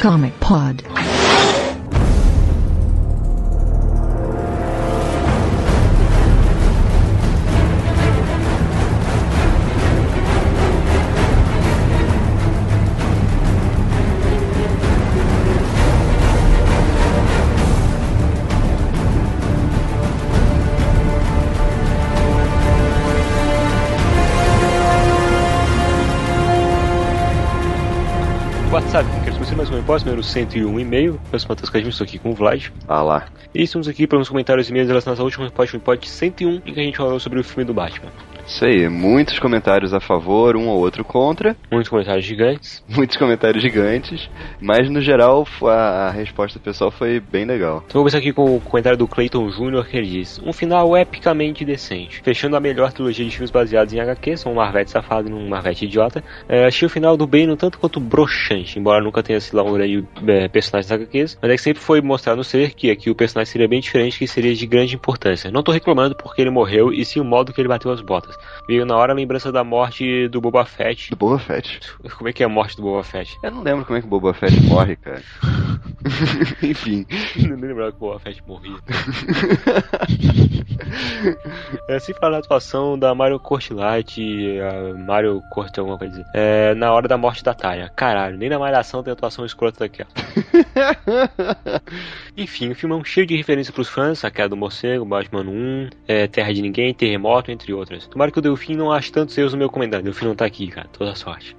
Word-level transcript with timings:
Comic 0.00 0.38
Pod. 0.38 0.97
Pós 29.88 30.04
número 30.04 30.22
101 30.22 30.80
e-mail. 30.80 31.18
Eu 31.32 31.38
sou 31.38 31.48
o 31.48 31.52
Matheus 31.52 31.70
Cadinho, 31.70 31.88
estou 31.88 32.04
aqui 32.04 32.18
com 32.18 32.30
o 32.30 32.34
Vlad. 32.34 32.66
Ah 32.86 33.00
lá. 33.00 33.26
E 33.54 33.62
estamos 33.62 33.88
aqui 33.88 34.06
para 34.06 34.18
uns 34.18 34.28
comentários 34.28 34.68
e 34.68 34.70
e-mails 34.70 34.86
relacionados 34.86 35.18
ao 35.18 35.24
último 35.24 35.50
pod, 35.50 35.78
pod 35.78 36.06
101, 36.06 36.56
em 36.56 36.60
que 36.60 36.78
a 36.78 36.82
gente 36.82 36.98
falou 36.98 37.18
sobre 37.18 37.40
o 37.40 37.42
filme 37.42 37.64
do 37.64 37.72
Batman. 37.72 38.10
Isso 38.48 38.64
aí, 38.64 38.88
muitos 38.88 39.38
comentários 39.38 39.92
a 39.92 40.00
favor, 40.00 40.56
um 40.56 40.68
ou 40.68 40.78
outro 40.78 41.04
contra, 41.04 41.54
Muitos 41.70 41.90
comentários 41.90 42.24
gigantes. 42.24 42.82
muitos 42.88 43.18
comentários 43.18 43.62
gigantes, 43.62 44.30
mas 44.58 44.88
no 44.88 45.02
geral 45.02 45.46
a, 45.64 46.08
a 46.08 46.10
resposta 46.10 46.58
do 46.58 46.62
pessoal 46.62 46.90
foi 46.90 47.20
bem 47.20 47.44
legal. 47.44 47.84
Então 47.86 48.00
começar 48.00 48.16
aqui 48.16 48.32
com 48.32 48.56
o 48.56 48.60
comentário 48.60 48.96
do 48.96 49.06
Clayton 49.06 49.50
Jr. 49.50 49.86
que 49.86 49.98
ele 49.98 50.06
diz: 50.06 50.40
Um 50.42 50.54
final 50.54 50.96
epicamente 50.96 51.62
decente. 51.62 52.22
Fechando 52.24 52.56
a 52.56 52.60
melhor 52.60 52.90
trilogia 52.90 53.22
de 53.22 53.30
filmes 53.30 53.50
baseados 53.50 53.92
em 53.92 54.00
HQ, 54.00 54.38
são 54.38 54.52
um 54.52 54.54
Marvete 54.54 54.90
safado 54.90 55.28
e 55.28 55.32
um 55.32 55.46
Marvete 55.46 55.84
idiota. 55.84 56.24
É, 56.48 56.64
achei 56.64 56.86
o 56.86 56.90
final 56.90 57.18
do 57.18 57.26
Bane 57.26 57.52
um 57.52 57.56
tanto 57.56 57.78
quanto 57.78 58.00
broxante, 58.00 58.78
embora 58.78 59.04
nunca 59.04 59.22
tenha 59.22 59.38
sido 59.40 59.58
lá 59.58 59.62
um 59.62 59.74
grande 59.74 60.06
é, 60.26 60.48
personagem 60.48 60.88
das 60.88 60.98
HQs, 61.02 61.38
mas 61.42 61.50
é 61.50 61.54
que 61.54 61.62
sempre 61.62 61.82
foi 61.82 62.00
mostrado 62.00 62.38
no 62.38 62.44
ser 62.44 62.72
que 62.72 62.90
aqui 62.90 63.10
o 63.10 63.14
personagem 63.14 63.52
seria 63.52 63.68
bem 63.68 63.80
diferente 63.80 64.18
que 64.18 64.26
seria 64.26 64.54
de 64.54 64.66
grande 64.66 64.94
importância. 64.94 65.50
Não 65.50 65.62
tô 65.62 65.70
reclamando 65.70 66.16
porque 66.16 66.40
ele 66.40 66.50
morreu 66.50 66.94
e 66.94 67.04
sim 67.04 67.20
o 67.20 67.24
modo 67.24 67.52
que 67.52 67.60
ele 67.60 67.68
bateu 67.68 67.92
as 67.92 68.00
botas. 68.00 68.37
Veio 68.66 68.84
na 68.84 68.96
hora 68.96 69.12
a 69.12 69.16
lembrança 69.16 69.50
da 69.50 69.64
morte 69.64 70.28
do 70.28 70.40
Boba 70.40 70.64
Fett. 70.64 71.10
Do 71.10 71.16
Boba 71.16 71.38
Fett. 71.38 71.80
Como 72.16 72.28
é 72.28 72.32
que 72.32 72.42
é 72.42 72.46
a 72.46 72.48
morte 72.48 72.76
do 72.76 72.82
Boba 72.82 73.02
Fett? 73.02 73.38
Eu 73.42 73.50
não 73.50 73.62
lembro 73.62 73.84
como 73.84 73.98
é 73.98 74.00
que 74.00 74.06
o 74.06 74.10
Boba 74.10 74.34
Fett 74.34 74.60
morre, 74.64 74.96
cara. 74.96 75.22
Enfim. 76.62 77.06
Não 77.48 77.56
lembrava 77.56 77.92
que 77.92 77.96
o 77.96 78.00
Boba 78.00 78.18
Fett 78.18 78.42
morria. 78.46 78.76
é, 81.88 81.98
sem 81.98 82.14
falar 82.14 82.32
da 82.32 82.38
atuação 82.38 82.98
da 82.98 83.14
Mario 83.14 83.40
Cortlight, 83.40 84.20
a 84.60 84.98
Mario 84.98 85.42
Corte 85.50 85.80
alguma 85.80 85.98
coisa. 85.98 86.24
É, 86.34 86.74
na 86.74 86.92
hora 86.92 87.08
da 87.08 87.16
morte 87.16 87.42
da 87.42 87.54
Taya. 87.54 87.90
Caralho, 87.94 88.36
nem 88.36 88.48
na 88.48 88.58
malhação 88.58 89.02
tem 89.02 89.12
atuação 89.12 89.44
escrota 89.44 89.80
daquela. 89.80 90.08
Enfim, 92.36 92.70
o 92.70 92.74
filme 92.74 92.94
é 92.94 92.98
um 92.98 93.04
cheio 93.04 93.26
de 93.26 93.36
referência 93.36 93.72
pros 93.72 93.88
fãs, 93.88 94.24
a 94.24 94.30
queda 94.30 94.50
do 94.50 94.56
morcego, 94.56 95.04
Batman 95.04 95.42
1, 95.42 95.90
é, 96.06 96.26
Terra 96.26 96.52
de 96.52 96.62
Ninguém, 96.62 96.94
Terremoto, 96.94 97.50
entre 97.50 97.72
outras. 97.72 98.06
Tomara 98.06 98.27
que 98.30 98.38
o 98.38 98.42
Delfim 98.42 98.74
não 98.74 98.92
ache 98.92 99.12
tantos 99.12 99.36
erros 99.36 99.52
no 99.52 99.58
meu 99.58 99.70
comentário. 99.70 100.04
Delfim 100.04 100.26
não 100.26 100.34
tá 100.34 100.44
aqui, 100.44 100.68
cara. 100.68 100.88
Toda 100.92 101.14
sorte. 101.14 101.56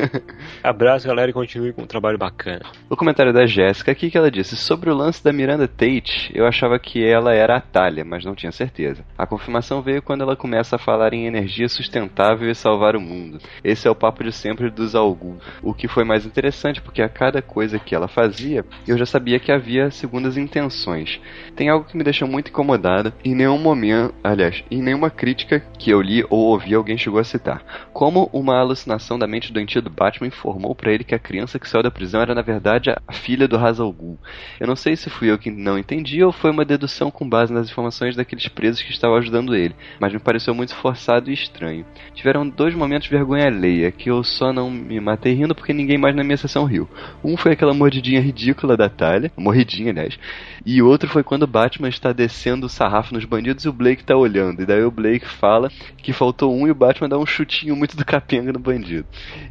Abraço, 0.62 1.06
galera, 1.06 1.30
e 1.30 1.34
continue 1.34 1.72
com 1.72 1.82
um 1.82 1.86
trabalho 1.86 2.18
bacana. 2.18 2.62
O 2.88 2.96
comentário 2.96 3.32
da 3.32 3.46
Jéssica 3.46 3.92
aqui 3.92 4.10
que 4.10 4.18
ela 4.18 4.30
disse 4.30 4.56
sobre 4.56 4.90
o 4.90 4.94
lance 4.94 5.22
da 5.22 5.32
Miranda 5.32 5.66
Tate, 5.66 6.30
eu 6.34 6.46
achava 6.46 6.78
que 6.78 7.04
ela 7.04 7.32
era 7.34 7.56
a 7.56 7.60
Talia, 7.60 8.04
mas 8.04 8.24
não 8.24 8.34
tinha 8.34 8.52
certeza. 8.52 9.04
A 9.16 9.26
confirmação 9.26 9.82
veio 9.82 10.02
quando 10.02 10.22
ela 10.22 10.36
começa 10.36 10.76
a 10.76 10.78
falar 10.78 11.14
em 11.14 11.26
energia 11.26 11.68
sustentável 11.68 12.50
e 12.50 12.54
salvar 12.54 12.96
o 12.96 13.00
mundo. 13.00 13.38
Esse 13.64 13.88
é 13.88 13.90
o 13.90 13.94
papo 13.94 14.22
de 14.22 14.32
sempre 14.32 14.70
dos 14.70 14.94
Algu. 14.94 15.38
O 15.62 15.72
que 15.72 15.88
foi 15.88 16.04
mais 16.04 16.26
interessante 16.26 16.80
porque 16.80 17.02
a 17.02 17.08
cada 17.08 17.40
coisa 17.40 17.78
que 17.78 17.94
ela 17.94 18.08
fazia, 18.08 18.64
eu 18.86 18.98
já 18.98 19.06
sabia 19.06 19.38
que 19.38 19.52
havia 19.52 19.90
segundas 19.90 20.36
intenções. 20.36 21.20
Tem 21.56 21.68
algo 21.68 21.86
que 21.86 21.96
me 21.96 22.04
deixou 22.04 22.28
muito 22.28 22.48
incomodada 22.48 23.14
em 23.24 23.34
nenhum 23.34 23.58
momento, 23.58 24.14
aliás, 24.22 24.62
em 24.70 24.82
nenhuma 24.82 25.10
crítica 25.10 25.60
que 25.78 25.90
eu 25.90 26.01
li 26.02 26.24
ou 26.28 26.40
ouvi 26.40 26.74
alguém 26.74 26.98
chegou 26.98 27.20
a 27.20 27.24
citar. 27.24 27.62
Como 27.92 28.28
uma 28.32 28.58
alucinação 28.58 29.18
da 29.18 29.26
mente 29.26 29.52
doentia 29.52 29.80
do 29.80 29.88
Batman 29.88 30.28
informou 30.28 30.74
para 30.74 30.92
ele 30.92 31.04
que 31.04 31.14
a 31.14 31.18
criança 31.18 31.58
que 31.58 31.68
saiu 31.68 31.82
da 31.82 31.90
prisão 31.90 32.20
era 32.20 32.34
na 32.34 32.42
verdade 32.42 32.90
a 32.90 33.12
filha 33.12 33.48
do 33.48 33.56
Ra's 33.56 33.80
al 33.80 33.92
Ghul. 33.92 34.18
Eu 34.60 34.66
não 34.66 34.76
sei 34.76 34.96
se 34.96 35.08
fui 35.08 35.30
eu 35.30 35.38
que 35.38 35.50
não 35.50 35.78
entendi 35.78 36.22
ou 36.22 36.32
foi 36.32 36.50
uma 36.50 36.64
dedução 36.64 37.10
com 37.10 37.28
base 37.28 37.52
nas 37.52 37.70
informações 37.70 38.16
daqueles 38.16 38.48
presos 38.48 38.82
que 38.82 38.90
estavam 38.90 39.16
ajudando 39.16 39.54
ele, 39.54 39.74
mas 40.00 40.12
me 40.12 40.18
pareceu 40.18 40.54
muito 40.54 40.74
forçado 40.74 41.30
e 41.30 41.34
estranho. 41.34 41.86
Tiveram 42.14 42.48
dois 42.48 42.74
momentos 42.74 43.08
de 43.08 43.14
vergonha 43.14 43.46
alheia 43.46 43.90
que 43.92 44.10
eu 44.10 44.22
só 44.24 44.52
não 44.52 44.70
me 44.70 45.00
matei 45.00 45.32
rindo 45.34 45.54
porque 45.54 45.72
ninguém 45.72 45.98
mais 45.98 46.14
na 46.14 46.24
minha 46.24 46.36
sessão 46.36 46.64
riu. 46.64 46.88
Um 47.22 47.36
foi 47.36 47.52
aquela 47.52 47.74
mordidinha 47.74 48.20
ridícula 48.20 48.76
da 48.76 48.88
Talia, 48.88 49.32
morridinha, 49.36 49.90
aliás, 49.90 50.18
e 50.64 50.82
outro 50.82 51.08
foi 51.08 51.22
quando 51.22 51.42
o 51.42 51.46
Batman 51.46 51.88
está 51.88 52.12
descendo 52.12 52.66
o 52.66 52.68
sarrafo 52.68 53.14
nos 53.14 53.24
bandidos 53.24 53.64
e 53.64 53.68
o 53.68 53.72
Blake 53.72 54.04
tá 54.04 54.16
olhando. 54.16 54.62
E 54.62 54.66
daí 54.66 54.82
o 54.82 54.90
Blake 54.90 55.26
fala 55.26 55.70
que 55.98 56.12
faltou 56.12 56.54
um 56.54 56.66
e 56.66 56.70
o 56.70 56.74
Batman 56.74 57.08
dá 57.08 57.18
um 57.18 57.26
chutinho 57.26 57.76
muito 57.76 57.96
do 57.96 58.04
capenga 58.04 58.52
no 58.52 58.58
bandido. 58.58 59.06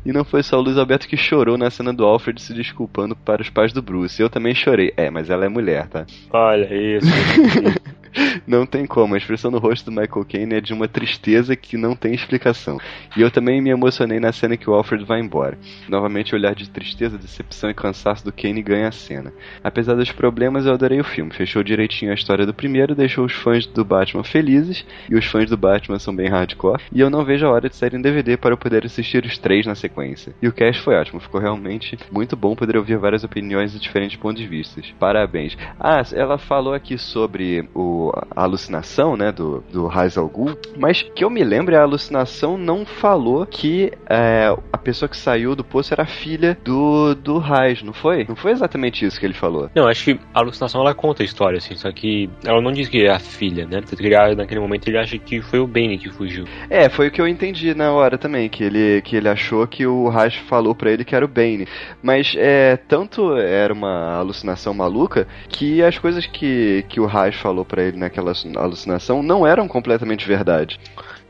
E 0.05 0.11
não 0.11 0.23
foi 0.23 0.43
só 0.43 0.57
o 0.57 0.61
Luiz 0.61 0.77
Alberto 0.77 1.07
que 1.07 1.17
chorou 1.17 1.57
na 1.57 1.69
cena 1.69 1.93
do 1.93 2.05
Alfred 2.05 2.41
se 2.41 2.53
desculpando 2.53 3.15
para 3.15 3.41
os 3.41 3.49
pais 3.49 3.71
do 3.71 3.81
Bruce. 3.81 4.21
Eu 4.21 4.29
também 4.29 4.55
chorei. 4.55 4.93
É, 4.97 5.09
mas 5.09 5.29
ela 5.29 5.45
é 5.45 5.49
mulher, 5.49 5.87
tá? 5.87 6.05
Olha 6.31 6.73
isso. 6.73 7.07
Não 8.45 8.65
tem 8.65 8.85
como, 8.85 9.15
a 9.15 9.17
expressão 9.17 9.51
no 9.51 9.59
rosto 9.59 9.85
do 9.85 9.91
Michael 9.91 10.25
Caine 10.25 10.55
é 10.55 10.61
de 10.61 10.73
uma 10.73 10.87
tristeza 10.87 11.55
que 11.55 11.77
não 11.77 11.95
tem 11.95 12.13
explicação. 12.13 12.77
E 13.15 13.21
eu 13.21 13.31
também 13.31 13.61
me 13.61 13.69
emocionei 13.69 14.19
na 14.19 14.31
cena 14.31 14.57
que 14.57 14.69
o 14.69 14.73
Alfred 14.73 15.05
vai 15.05 15.19
embora. 15.19 15.57
Novamente, 15.87 16.33
o 16.33 16.37
olhar 16.37 16.55
de 16.55 16.69
tristeza, 16.69 17.17
decepção 17.17 17.69
e 17.69 17.73
cansaço 17.73 18.23
do 18.25 18.31
Kane 18.31 18.61
ganha 18.61 18.87
a 18.87 18.91
cena. 18.91 19.33
Apesar 19.63 19.95
dos 19.95 20.11
problemas, 20.11 20.65
eu 20.65 20.73
adorei 20.73 20.99
o 20.99 21.03
filme. 21.03 21.33
Fechou 21.33 21.63
direitinho 21.63 22.11
a 22.11 22.15
história 22.15 22.45
do 22.45 22.53
primeiro, 22.53 22.95
deixou 22.95 23.25
os 23.25 23.33
fãs 23.33 23.65
do 23.65 23.85
Batman 23.85 24.23
felizes, 24.23 24.85
e 25.09 25.15
os 25.15 25.25
fãs 25.25 25.49
do 25.49 25.57
Batman 25.57 25.99
são 25.99 26.15
bem 26.15 26.27
hardcore. 26.27 26.81
E 26.91 26.99
eu 26.99 27.09
não 27.09 27.23
vejo 27.23 27.45
a 27.45 27.51
hora 27.51 27.69
de 27.69 27.75
sair 27.75 27.93
em 27.93 28.01
DVD 28.01 28.37
para 28.37 28.53
eu 28.53 28.57
poder 28.57 28.85
assistir 28.85 29.25
os 29.25 29.37
três 29.37 29.65
na 29.65 29.75
sequência. 29.75 30.33
E 30.41 30.47
o 30.47 30.53
cast 30.53 30.81
foi 30.81 30.95
ótimo, 30.95 31.19
ficou 31.19 31.39
realmente 31.39 31.97
muito 32.11 32.35
bom 32.35 32.55
poder 32.55 32.77
ouvir 32.77 32.97
várias 32.97 33.23
opiniões 33.23 33.75
e 33.75 33.79
diferentes 33.79 34.17
pontos 34.17 34.41
de 34.41 34.47
vista. 34.47 34.81
Parabéns. 34.99 35.57
Ah, 35.79 36.01
ela 36.13 36.37
falou 36.37 36.73
aqui 36.73 36.97
sobre 36.97 37.67
o 37.73 38.00
a 38.09 38.43
alucinação, 38.43 39.15
né, 39.15 39.31
do, 39.31 39.63
do 39.71 39.87
Raiz 39.87 40.17
al 40.17 40.27
Ghul, 40.27 40.57
mas 40.77 41.01
que 41.01 41.23
eu 41.23 41.29
me 41.29 41.43
lembro, 41.43 41.77
a 41.77 41.81
alucinação 41.81 42.57
não 42.57 42.85
falou 42.85 43.45
que 43.45 43.91
é, 44.09 44.55
a 44.71 44.77
pessoa 44.77 45.07
que 45.07 45.17
saiu 45.17 45.55
do 45.55 45.63
poço 45.63 45.93
era 45.93 46.05
filha 46.05 46.57
do, 46.63 47.13
do 47.15 47.37
Raiz, 47.37 47.83
não 47.83 47.93
foi? 47.93 48.25
Não 48.27 48.35
foi 48.35 48.51
exatamente 48.51 49.05
isso 49.05 49.19
que 49.19 49.25
ele 49.25 49.33
falou. 49.33 49.69
Não, 49.75 49.87
acho 49.87 50.03
que 50.03 50.19
a 50.33 50.39
alucinação 50.39 50.81
ela 50.81 50.93
conta 50.93 51.23
a 51.23 51.25
história, 51.25 51.57
assim, 51.57 51.75
só 51.75 51.91
que 51.91 52.29
ela 52.45 52.61
não 52.61 52.71
diz 52.71 52.87
que 52.87 53.05
é 53.05 53.11
a 53.11 53.19
filha, 53.19 53.65
né? 53.65 53.81
Tanto 53.81 53.97
que 53.97 54.07
ele, 54.07 54.35
naquele 54.35 54.59
momento 54.59 54.87
ele 54.87 54.97
acha 54.97 55.17
que 55.17 55.41
foi 55.41 55.59
o 55.59 55.67
Bane 55.67 55.97
que 55.97 56.09
fugiu. 56.09 56.45
É, 56.69 56.89
foi 56.89 57.07
o 57.07 57.11
que 57.11 57.21
eu 57.21 57.27
entendi 57.27 57.73
na 57.73 57.91
hora 57.91 58.17
também, 58.17 58.49
que 58.49 58.63
ele, 58.63 59.01
que 59.01 59.15
ele 59.15 59.29
achou 59.29 59.67
que 59.67 59.85
o 59.85 60.07
Raj 60.09 60.37
falou 60.47 60.73
para 60.73 60.91
ele 60.91 61.03
que 61.03 61.15
era 61.15 61.25
o 61.25 61.27
Bane. 61.27 61.67
Mas 62.01 62.33
é, 62.37 62.77
tanto 62.77 63.35
era 63.37 63.73
uma 63.73 64.15
alucinação 64.15 64.73
maluca 64.73 65.27
que 65.49 65.81
as 65.83 65.97
coisas 65.97 66.25
que, 66.25 66.85
que 66.87 66.99
o 66.99 67.05
Raj 67.05 67.35
falou 67.35 67.65
para 67.65 67.83
ele 67.83 67.90
naquela 67.91 68.33
alucinação 68.55 69.21
não 69.23 69.45
eram 69.45 69.67
completamente 69.67 70.27
verdade. 70.27 70.79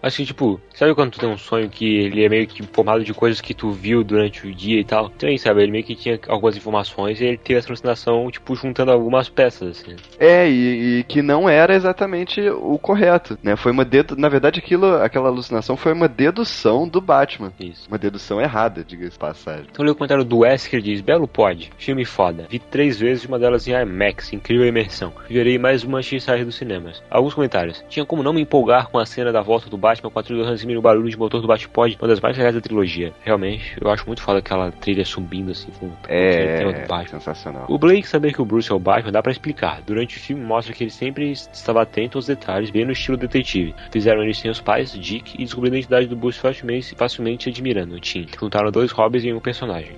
Assim, 0.01 0.23
tipo, 0.23 0.59
sabe 0.73 0.95
quando 0.95 1.11
tu 1.11 1.19
tem 1.19 1.29
um 1.29 1.37
sonho 1.37 1.69
que 1.69 1.85
ele 1.85 2.23
é 2.23 2.29
meio 2.29 2.47
que 2.47 2.63
formado 2.63 3.03
de 3.03 3.13
coisas 3.13 3.41
que 3.41 3.53
tu 3.53 3.71
viu 3.71 4.03
durante 4.03 4.47
o 4.47 4.53
dia 4.53 4.79
e 4.79 4.83
tal? 4.83 5.11
Então, 5.15 5.35
sabe, 5.37 5.63
ele 5.63 5.71
meio 5.71 5.83
que 5.83 5.95
tinha 5.95 6.19
algumas 6.27 6.55
informações 6.55 7.19
e 7.19 7.25
ele 7.25 7.37
teve 7.37 7.59
essa 7.59 7.69
alucinação, 7.69 8.29
tipo, 8.31 8.55
juntando 8.55 8.91
algumas 8.91 9.29
peças, 9.29 9.79
assim. 9.79 9.95
É, 10.19 10.49
e, 10.49 10.99
e 10.99 11.03
que 11.03 11.21
não 11.21 11.49
era 11.49 11.75
exatamente 11.75 12.41
o 12.49 12.77
correto, 12.77 13.37
né? 13.43 13.55
Foi 13.55 13.71
uma 13.71 13.85
dedu... 13.85 14.15
Na 14.15 14.29
verdade, 14.29 14.59
aquilo, 14.59 14.95
aquela 14.97 15.29
alucinação 15.29 15.77
foi 15.77 15.93
uma 15.93 16.07
dedução 16.07 16.87
do 16.87 17.01
Batman. 17.01 17.53
Isso. 17.59 17.87
Uma 17.87 17.97
dedução 17.97 18.41
errada, 18.41 18.83
diga-se 18.83 19.17
passagem. 19.17 19.67
Então, 19.71 19.83
leu 19.83 19.93
o 19.93 19.95
comentário 19.95 20.23
do 20.23 20.39
Wesker 20.39 20.81
diz: 20.81 21.01
Belo 21.01 21.27
pod, 21.27 21.71
filme 21.77 22.05
foda. 22.05 22.47
Vi 22.49 22.59
três 22.59 22.99
vezes, 22.99 23.25
uma 23.25 23.39
delas 23.39 23.67
em 23.67 23.71
IMAX, 23.71 24.33
incrível 24.33 24.67
imersão. 24.67 25.13
Verei 25.29 25.57
mais 25.57 25.83
uma 25.83 26.01
sair 26.01 26.43
dos 26.43 26.55
cinemas. 26.55 27.01
Alguns 27.09 27.33
comentários. 27.33 27.83
Tinha 27.87 28.05
como 28.05 28.23
não 28.23 28.33
me 28.33 28.41
empolgar 28.41 28.89
com 28.89 28.99
a 28.99 29.05
cena 29.05 29.31
da 29.31 29.41
volta 29.41 29.69
do 29.69 29.77
Batman 29.77 29.90
a 29.91 30.23
trilha 30.23 30.43
do 30.43 30.49
Hans 30.49 30.59
Zimmer 30.59 30.77
o 30.77 30.81
barulho 30.81 31.09
de 31.09 31.17
motor 31.17 31.41
do 31.41 31.47
Batpod, 31.47 31.97
uma 31.99 32.07
das 32.07 32.19
mais 32.19 32.37
legais 32.37 32.55
da 32.55 32.61
trilogia. 32.61 33.13
Realmente, 33.23 33.75
eu 33.79 33.89
acho 33.89 34.05
muito 34.05 34.21
foda 34.21 34.39
aquela 34.39 34.71
trilha 34.71 35.03
subindo 35.05 35.51
assim 35.51 35.69
com, 35.79 35.87
o 35.87 35.91
tema 36.07 36.71
É, 36.71 36.87
Batman. 36.87 37.19
sensacional. 37.19 37.65
O 37.67 37.77
Blake 37.77 38.07
saber 38.07 38.33
que 38.33 38.41
o 38.41 38.45
Bruce 38.45 38.71
é 38.71 38.75
o 38.75 38.79
Batman 38.79 39.11
dá 39.11 39.21
pra 39.21 39.31
explicar. 39.31 39.81
Durante 39.85 40.17
o 40.17 40.19
filme 40.19 40.43
mostra 40.43 40.73
que 40.73 40.83
ele 40.83 40.91
sempre 40.91 41.31
estava 41.31 41.81
atento 41.81 42.17
aos 42.17 42.27
detalhes, 42.27 42.69
bem 42.69 42.85
no 42.85 42.91
estilo 42.91 43.17
detetive. 43.17 43.73
Fizeram 43.91 44.23
ele 44.23 44.33
sem 44.33 44.49
os 44.49 44.61
pais, 44.61 44.91
Dick, 44.93 45.35
e 45.35 45.43
descobriram 45.43 45.75
a 45.75 45.77
identidade 45.79 46.07
do 46.07 46.15
Bruce 46.15 46.39
facilmente, 46.39 46.95
facilmente 46.95 47.49
admirando, 47.49 47.99
Tim. 47.99 48.27
Juntaram 48.39 48.71
dois 48.71 48.91
hobbies 48.91 49.23
em 49.25 49.33
um 49.33 49.39
personagem. 49.39 49.95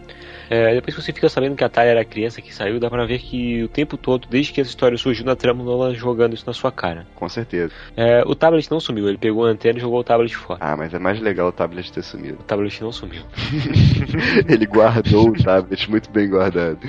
É, 0.49 0.73
depois 0.75 0.95
que 0.95 1.01
você 1.01 1.13
fica 1.13 1.29
sabendo 1.29 1.55
que 1.55 1.63
a 1.63 1.69
Talia 1.69 1.91
era 1.91 2.01
a 2.01 2.05
criança 2.05 2.41
que 2.41 2.53
saiu, 2.53 2.79
dá 2.79 2.89
pra 2.89 3.05
ver 3.05 3.19
que 3.19 3.63
o 3.63 3.67
tempo 3.67 3.97
todo, 3.97 4.27
desde 4.29 4.51
que 4.51 4.61
essa 4.61 4.69
história 4.69 4.97
surgiu 4.97 5.25
na 5.25 5.35
trama, 5.35 5.63
Nolan 5.63 5.93
jogando 5.95 6.33
isso 6.33 6.43
na 6.45 6.53
sua 6.53 6.71
cara. 6.71 7.07
Com 7.15 7.27
certeza. 7.29 7.73
É, 7.95 8.23
o 8.25 8.35
tablet 8.35 8.69
não 8.69 8.79
sumiu, 8.79 9.07
ele 9.07 9.17
pegou 9.17 9.45
a 9.45 9.49
antena 9.49 9.79
e 9.79 9.81
jogou 9.83 9.99
o 9.99 10.03
tablet 10.03 10.35
fora. 10.35 10.59
Ah, 10.61 10.75
mas 10.75 10.93
é 10.93 10.99
mais 10.99 11.19
legal 11.19 11.49
o 11.49 11.51
tablet 11.51 11.91
ter 11.91 12.01
sumido. 12.01 12.39
O 12.39 12.43
tablet 12.43 12.81
não 12.81 12.91
sumiu. 12.91 13.23
Ele 14.47 14.65
guardou 14.65 15.29
o 15.29 15.43
tablet 15.43 15.89
muito 15.89 16.09
bem 16.09 16.29
guardado. 16.29 16.79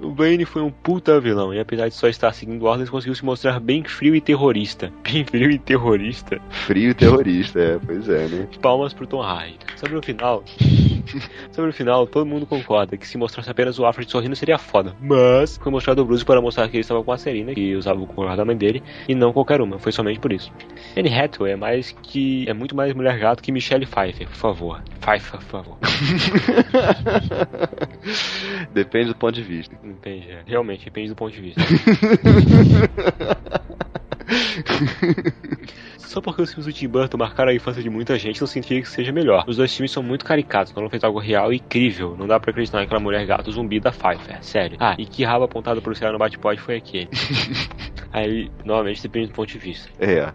O 0.00 0.10
Bane 0.10 0.44
foi 0.44 0.62
um 0.62 0.70
puta 0.70 1.20
vilão, 1.20 1.52
e 1.52 1.60
apesar 1.60 1.88
de 1.88 1.94
só 1.94 2.08
estar 2.08 2.32
seguindo 2.32 2.64
ordens, 2.64 2.88
conseguiu 2.88 3.14
se 3.14 3.24
mostrar 3.24 3.60
bem 3.60 3.84
frio 3.84 4.14
e 4.14 4.20
terrorista. 4.20 4.92
Bem 5.10 5.24
frio 5.24 5.50
e 5.50 5.58
terrorista. 5.58 6.40
Frio 6.50 6.90
e 6.90 6.94
terrorista, 6.94 7.58
é, 7.58 7.78
pois 7.84 8.08
é, 8.08 8.28
né? 8.28 8.48
Palmas 8.62 8.94
pro 8.94 9.06
Tom 9.06 9.22
Hardy. 9.22 9.58
Sobre 9.76 9.96
o 9.96 10.02
final. 10.02 10.44
Sobre 11.50 11.70
o 11.70 11.72
final, 11.72 12.06
todo 12.06 12.24
mundo 12.26 12.46
concorda 12.46 12.96
que 12.96 13.06
se 13.06 13.18
mostrasse 13.18 13.50
apenas 13.50 13.78
o 13.78 13.84
Alfred 13.84 14.10
sorrindo 14.10 14.36
seria 14.36 14.58
foda. 14.58 14.94
Mas 15.00 15.56
foi 15.56 15.72
mostrado 15.72 16.02
o 16.02 16.04
Bruce 16.04 16.24
para 16.24 16.40
mostrar 16.40 16.68
que 16.68 16.76
ele 16.76 16.82
estava 16.82 17.02
com 17.02 17.12
a 17.12 17.18
Serena, 17.18 17.52
que 17.54 17.74
usava 17.74 18.00
o 18.00 18.06
colar 18.06 18.36
da 18.36 18.44
mãe 18.44 18.56
dele, 18.56 18.82
e 19.08 19.14
não 19.14 19.32
qualquer 19.32 19.60
uma. 19.60 19.78
Foi 19.78 19.90
somente 19.90 20.20
por 20.20 20.32
isso. 20.32 20.52
Anne 20.96 21.12
Hathaway 21.12 21.52
é 21.52 21.56
mais 21.56 21.92
que. 22.02 22.19
É 22.46 22.52
muito 22.52 22.74
mais 22.74 22.92
mulher 22.94 23.16
gato 23.18 23.42
que 23.42 23.50
Michelle 23.52 23.86
Pfeiffer, 23.86 24.26
por 24.28 24.36
favor. 24.36 24.82
Pfeiffer, 25.00 25.40
por 25.40 25.48
favor. 25.48 25.78
Depende 28.72 29.08
do 29.08 29.14
ponto 29.14 29.34
de 29.34 29.42
vista. 29.42 29.74
Depende, 29.82 30.30
é. 30.30 30.42
realmente, 30.46 30.84
depende 30.84 31.08
do 31.08 31.16
ponto 31.16 31.32
de 31.32 31.40
vista. 31.40 31.60
Só 35.98 36.20
porque 36.20 36.42
os 36.42 36.50
filmes 36.50 36.66
do 36.66 36.72
Tim 36.72 36.88
Burton 36.88 37.16
marcaram 37.16 37.52
a 37.52 37.54
infância 37.54 37.80
de 37.80 37.88
muita 37.88 38.18
gente 38.18 38.40
não 38.40 38.48
significa 38.48 38.82
que 38.82 38.88
seja 38.88 39.12
melhor. 39.12 39.44
Os 39.46 39.56
dois 39.56 39.72
filmes 39.72 39.92
são 39.92 40.02
muito 40.02 40.24
caricatos, 40.24 40.74
não 40.74 40.90
fez 40.90 41.04
algo 41.04 41.20
real 41.20 41.52
e 41.52 41.56
incrível. 41.56 42.16
Não 42.18 42.26
dá 42.26 42.40
pra 42.40 42.50
acreditar 42.50 42.78
naquela 42.78 42.98
mulher 43.00 43.24
gato 43.26 43.52
zumbi 43.52 43.78
da 43.78 43.92
Pfeiffer, 43.92 44.42
sério. 44.42 44.76
Ah, 44.80 44.96
e 44.98 45.06
que 45.06 45.22
rabo 45.24 45.44
apontado 45.44 45.80
pro 45.80 45.94
céu 45.94 46.10
no 46.12 46.18
bate-pode 46.18 46.60
foi 46.60 46.76
aquele. 46.76 47.08
Aí, 48.12 48.50
novamente, 48.64 49.02
depende 49.02 49.28
do 49.28 49.34
ponto 49.34 49.48
de 49.48 49.58
vista. 49.58 49.88
É. 50.00 50.32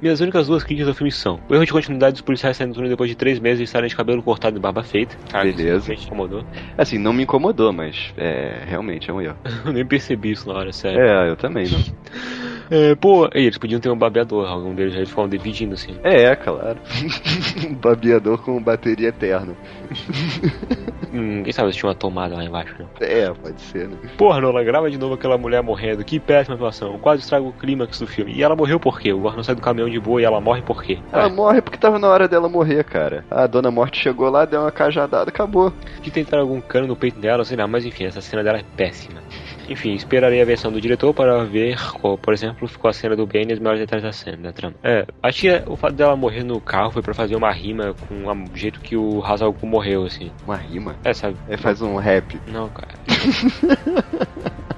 Minhas 0.00 0.20
únicas 0.20 0.46
duas 0.46 0.64
críticas 0.64 0.88
ao 0.88 0.94
filme 0.94 1.12
são 1.12 1.38
o 1.48 1.54
erro 1.54 1.66
de 1.66 1.72
continuidade 1.72 2.14
dos 2.14 2.22
policiais 2.22 2.56
saindo 2.56 2.72
do 2.72 2.76
túnel 2.76 2.90
depois 2.90 3.10
de 3.10 3.16
três 3.16 3.38
meses 3.38 3.60
e 3.60 3.64
estarem 3.64 3.88
de 3.88 3.94
cabelo 3.94 4.22
cortado 4.22 4.56
e 4.56 4.60
barba 4.60 4.82
feita. 4.82 5.16
Cara, 5.30 5.44
Beleza. 5.44 5.92
Isso 5.92 6.06
incomodou. 6.06 6.44
Assim, 6.76 6.98
não 6.98 7.12
me 7.12 7.24
incomodou, 7.24 7.72
mas 7.72 8.12
é, 8.16 8.62
realmente 8.66 9.10
é 9.10 9.12
um 9.12 9.20
erro. 9.20 9.36
Eu 9.64 9.72
nem 9.72 9.84
percebi 9.84 10.32
isso 10.32 10.48
na 10.48 10.54
hora, 10.54 10.72
sério. 10.72 11.00
É, 11.00 11.28
eu 11.28 11.36
também 11.36 11.68
não. 11.68 11.78
É, 12.72 12.94
pô, 12.94 13.28
eles 13.34 13.58
podiam 13.58 13.78
ter 13.78 13.90
um 13.90 13.98
babeador, 13.98 14.48
algum 14.48 14.74
deles 14.74 14.94
eles 14.94 15.10
estavam 15.10 15.28
dividindo 15.28 15.74
assim. 15.74 15.94
É, 16.02 16.34
claro. 16.34 16.78
um 17.68 17.74
babeador 17.74 18.38
com 18.38 18.62
bateria 18.62 19.08
eterna. 19.08 19.54
Hum, 21.14 21.42
quem 21.42 21.52
sabe 21.52 21.70
se 21.70 21.78
tinha 21.78 21.90
uma 21.90 21.94
tomada 21.94 22.34
lá 22.34 22.42
embaixo, 22.42 22.74
né? 22.78 22.86
É, 23.00 23.30
pode 23.30 23.60
ser, 23.60 23.86
né? 23.86 23.98
Porra, 24.16 24.40
Nolan, 24.40 24.64
grava 24.64 24.90
de 24.90 24.96
novo 24.96 25.12
aquela 25.12 25.36
mulher 25.36 25.62
morrendo. 25.62 26.02
Que 26.02 26.18
péssima 26.18 26.54
atuação. 26.54 26.98
Quase 26.98 27.20
estraga 27.20 27.44
o 27.44 27.52
clímax 27.52 27.98
do 28.00 28.06
filme. 28.06 28.32
E 28.32 28.42
ela 28.42 28.56
morreu 28.56 28.80
por 28.80 28.98
quê? 28.98 29.12
O 29.12 29.18
Gordon 29.18 29.42
sai 29.42 29.54
do 29.54 29.60
caminhão 29.60 29.90
de 29.90 30.00
boa 30.00 30.22
e 30.22 30.24
ela 30.24 30.40
morre 30.40 30.62
por 30.62 30.82
quê? 30.82 30.98
Ela 31.12 31.28
morre 31.28 31.60
porque 31.60 31.76
tava 31.76 31.98
na 31.98 32.08
hora 32.08 32.26
dela 32.26 32.48
morrer, 32.48 32.82
cara. 32.84 33.26
A 33.30 33.46
dona 33.46 33.70
Morte 33.70 34.00
chegou 34.00 34.30
lá, 34.30 34.46
deu 34.46 34.62
uma 34.62 34.72
cajadada, 34.72 35.28
acabou. 35.28 35.70
Que 36.02 36.10
tentaram 36.10 36.44
algum 36.44 36.62
cano 36.62 36.86
no 36.86 36.96
peito 36.96 37.20
dela, 37.20 37.44
sei 37.44 37.58
lá, 37.58 37.66
mas 37.66 37.84
enfim, 37.84 38.04
essa 38.04 38.22
cena 38.22 38.42
dela 38.42 38.60
é 38.60 38.64
péssima. 38.74 39.20
Enfim, 39.68 39.94
esperarei 39.94 40.40
a 40.42 40.44
versão 40.44 40.72
do 40.72 40.80
diretor 40.80 41.12
para 41.14 41.44
ver 41.44 41.78
qual, 41.94 42.18
por 42.18 42.34
exemplo, 42.34 42.66
ficou 42.68 42.88
a 42.88 42.92
cena 42.92 43.16
do 43.16 43.26
Ben 43.26 43.46
e 43.48 43.52
os 43.52 43.58
maiores 43.58 43.80
detalhes 43.80 44.04
da 44.04 44.12
cena, 44.12 44.36
da 44.38 44.52
trama. 44.52 44.74
É, 44.82 45.06
acho 45.22 45.40
que 45.40 45.62
o 45.66 45.76
fato 45.76 45.94
dela 45.94 46.16
morrer 46.16 46.42
no 46.42 46.60
carro 46.60 46.90
foi 46.90 47.02
pra 47.02 47.14
fazer 47.14 47.36
uma 47.36 47.52
rima 47.52 47.94
com 47.94 48.26
o 48.26 48.56
jeito 48.56 48.80
que 48.80 48.96
o 48.96 49.22
Hazal 49.24 49.54
morreu, 49.62 50.04
assim. 50.04 50.30
Uma 50.44 50.56
rima? 50.56 50.96
É, 51.04 51.12
sabe? 51.12 51.36
Ele 51.48 51.56
faz 51.56 51.80
um 51.80 51.96
rap. 51.96 52.40
Não, 52.46 52.68
cara. 52.68 52.92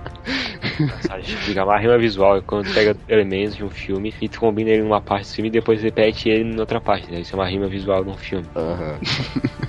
Fica 1.22 1.64
uma 1.64 1.78
rima 1.78 1.98
visual 1.98 2.36
é 2.38 2.40
quando 2.40 2.72
pega 2.72 2.96
elementos 3.08 3.56
de 3.56 3.64
um 3.64 3.70
filme 3.70 4.12
e 4.20 4.28
tu 4.28 4.40
combina 4.40 4.70
ele 4.70 4.82
numa 4.82 5.00
parte 5.00 5.28
do 5.28 5.34
filme 5.34 5.48
e 5.48 5.52
depois 5.52 5.82
repete 5.82 6.28
ele 6.28 6.54
em 6.54 6.58
outra 6.58 6.80
parte. 6.80 7.10
Né? 7.10 7.20
Isso 7.20 7.34
é 7.34 7.38
uma 7.38 7.48
rima 7.48 7.68
visual 7.68 8.02
de 8.02 8.10
um 8.10 8.16
filme. 8.16 8.46
Aham. 8.56 8.98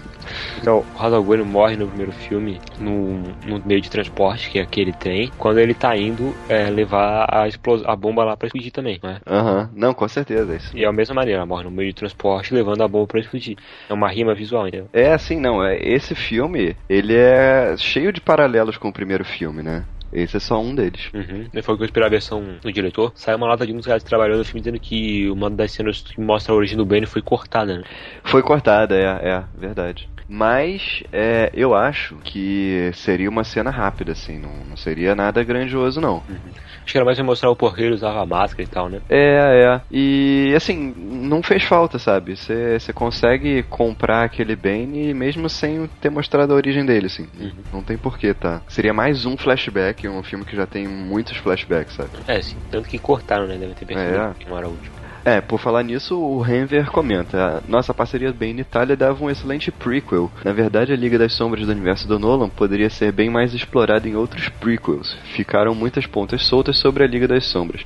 Então, 0.65 0.83
o 0.95 0.99
Hazal 0.99 1.21
Bueno 1.21 1.45
morre 1.45 1.77
no 1.77 1.87
primeiro 1.87 2.11
filme 2.11 2.59
no, 2.79 3.19
no 3.45 3.61
meio 3.63 3.79
de 3.79 3.87
transporte, 3.87 4.49
que 4.49 4.57
é 4.57 4.63
aquele 4.63 4.91
trem, 4.91 5.31
quando 5.37 5.59
ele 5.59 5.75
tá 5.75 5.95
indo 5.95 6.33
é, 6.49 6.71
levar 6.71 7.27
a, 7.31 7.47
explos 7.47 7.83
a 7.85 7.95
bomba 7.95 8.23
lá 8.23 8.35
pra 8.35 8.47
explodir 8.47 8.71
também, 8.71 8.99
né? 9.03 9.19
Aham, 9.27 9.69
não, 9.75 9.93
com 9.93 10.07
certeza, 10.07 10.53
é 10.53 10.55
isso. 10.55 10.75
E 10.75 10.83
é 10.83 10.87
a 10.87 10.91
mesma 10.91 11.13
maneira, 11.13 11.37
ela 11.37 11.45
morre 11.45 11.65
no 11.65 11.69
meio 11.69 11.89
de 11.89 11.93
transporte 11.95 12.51
levando 12.51 12.81
a 12.81 12.87
bomba 12.87 13.05
pra 13.05 13.19
explodir. 13.19 13.57
É 13.87 13.93
uma 13.93 14.09
rima 14.09 14.33
visual, 14.33 14.67
entendeu? 14.67 14.89
É 14.91 15.13
assim, 15.13 15.39
não, 15.39 15.63
é, 15.63 15.77
esse 15.77 16.15
filme, 16.15 16.75
ele 16.89 17.15
é 17.15 17.75
cheio 17.77 18.11
de 18.11 18.19
paralelos 18.19 18.75
com 18.75 18.89
o 18.89 18.93
primeiro 18.93 19.23
filme, 19.23 19.61
né? 19.61 19.85
Esse 20.11 20.37
é 20.37 20.39
só 20.39 20.59
um 20.59 20.73
deles. 20.73 21.11
Uhum. 21.13 21.61
Foi 21.61 21.75
o 21.75 21.77
que 21.77 21.83
eu 21.83 21.85
esperei 21.85 22.07
a 22.07 22.09
versão 22.09 22.41
do 22.59 22.71
diretor. 22.71 23.11
Saiu 23.13 23.37
uma 23.37 23.47
lata 23.47 23.67
de 23.67 23.73
um 23.73 23.77
dos 23.77 23.85
caras 23.85 24.01
que 24.01 24.09
trabalhou 24.09 24.37
no 24.37 24.45
filme 24.45 24.61
dizendo 24.61 24.79
que 24.79 25.29
uma 25.29 25.49
das 25.49 25.73
cenas 25.73 26.01
que 26.01 26.19
mostra 26.21 26.53
a 26.53 26.55
origem 26.55 26.77
do 26.77 26.85
Ben 26.85 27.05
foi 27.05 27.21
cortada, 27.21 27.79
né? 27.79 27.83
Foi 28.23 28.41
cortada, 28.41 28.95
é, 28.95 29.29
é, 29.29 29.43
verdade. 29.55 30.09
Mas 30.27 31.03
é, 31.13 31.51
eu 31.53 31.75
acho 31.75 32.15
que 32.23 32.89
seria 32.93 33.29
uma 33.29 33.43
cena 33.43 33.69
rápida, 33.69 34.11
assim, 34.11 34.39
não, 34.39 34.51
não 34.69 34.77
seria 34.77 35.15
nada 35.15 35.43
grandioso, 35.43 36.01
não. 36.01 36.15
Uhum. 36.27 36.51
Acho 36.83 36.91
que 36.91 36.97
era 36.97 37.05
mais 37.05 37.17
pra 37.17 37.25
mostrar 37.25 37.49
o 37.49 37.55
porquê 37.55 37.83
ele 37.83 37.93
usava 37.93 38.21
a 38.21 38.25
máscara 38.25 38.63
e 38.63 38.67
tal, 38.67 38.89
né? 38.89 39.01
É, 39.09 39.63
é. 39.65 39.81
E 39.91 40.53
assim, 40.55 40.93
não 40.97 41.43
fez 41.43 41.63
falta, 41.63 41.99
sabe? 41.99 42.35
Você 42.35 42.93
consegue 42.93 43.63
comprar 43.63 44.23
aquele 44.23 44.55
Bane 44.55 45.13
mesmo 45.13 45.49
sem 45.49 45.89
ter 46.01 46.09
mostrado 46.09 46.53
a 46.53 46.55
origem 46.55 46.85
dele, 46.85 47.07
assim. 47.07 47.27
Uhum. 47.39 47.51
Não 47.73 47.83
tem 47.83 47.97
porquê, 47.97 48.33
tá? 48.33 48.61
Seria 48.67 48.93
mais 48.93 49.25
um 49.25 49.37
flashback, 49.37 50.07
um 50.07 50.23
filme 50.23 50.45
que 50.45 50.55
já 50.55 50.65
tem 50.65 50.87
muitos 50.87 51.37
flashbacks, 51.37 51.95
sabe? 51.95 52.09
É, 52.27 52.41
sim. 52.41 52.57
Tanto 52.71 52.89
que 52.89 52.97
cortaram, 52.97 53.47
né? 53.47 53.57
Deve 53.57 53.73
ter 53.73 53.85
percebido 53.85 54.17
É. 54.17 54.33
que 54.39 54.49
não 54.49 54.57
era 54.57 54.67
o 54.67 54.71
último. 54.71 54.95
É, 55.25 55.41
por 55.41 55.59
falar 55.59 55.81
nisso, 55.81 56.15
o 56.15 56.45
Henver 56.45 56.91
comenta: 56.91 57.63
Nossa 57.67 57.95
parceria 57.95 58.31
Bane 58.31 58.59
e 58.59 58.61
Itália 58.61 58.95
dava 58.95 59.25
um 59.25 59.29
excelente 59.29 59.71
prequel. 59.71 60.31
Na 60.43 60.53
verdade, 60.53 60.93
a 60.93 60.95
Liga 60.95 61.17
das 61.17 61.33
Sombras 61.33 61.65
do 61.65 61.71
universo 61.71 62.07
do 62.07 62.19
Nolan 62.19 62.47
poderia 62.47 62.91
ser 62.91 63.11
bem 63.11 63.27
mais 63.27 63.51
explorada 63.51 64.07
em 64.07 64.15
outros 64.15 64.49
prequels. 64.49 65.17
Ficaram 65.33 65.73
muitas 65.73 66.05
pontas 66.05 66.45
soltas 66.45 66.77
sobre 66.77 67.03
a 67.03 67.07
Liga 67.07 67.27
das 67.27 67.43
Sombras. 67.45 67.83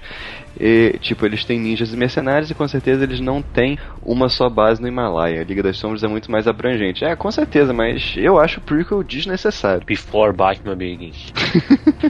E, 0.60 0.98
tipo, 1.00 1.26
eles 1.26 1.46
têm 1.46 1.58
ninjas 1.58 1.94
e 1.94 1.98
mercenários 1.98 2.52
e 2.52 2.54
com 2.54 2.68
certeza 2.68 3.04
eles 3.04 3.22
não 3.22 3.42
têm 3.42 3.78
uma 4.04 4.28
só 4.28 4.50
base 4.50 4.82
no 4.82 4.88
Himalaia. 4.90 5.40
A 5.40 5.44
Liga 5.44 5.64
das 5.64 5.78
Sombras 5.78 6.04
é 6.04 6.08
muito 6.08 6.30
mais 6.30 6.48
abrangente. 6.48 7.06
É, 7.06 7.16
com 7.16 7.32
certeza, 7.32 7.72
mas 7.72 8.16
eu 8.18 8.38
acho 8.38 8.60
o 8.60 8.64
prequel 8.64 9.02
desnecessário. 9.02 9.86
Before 9.86 10.36
Batman 10.36 10.76
Begins. 10.76 11.32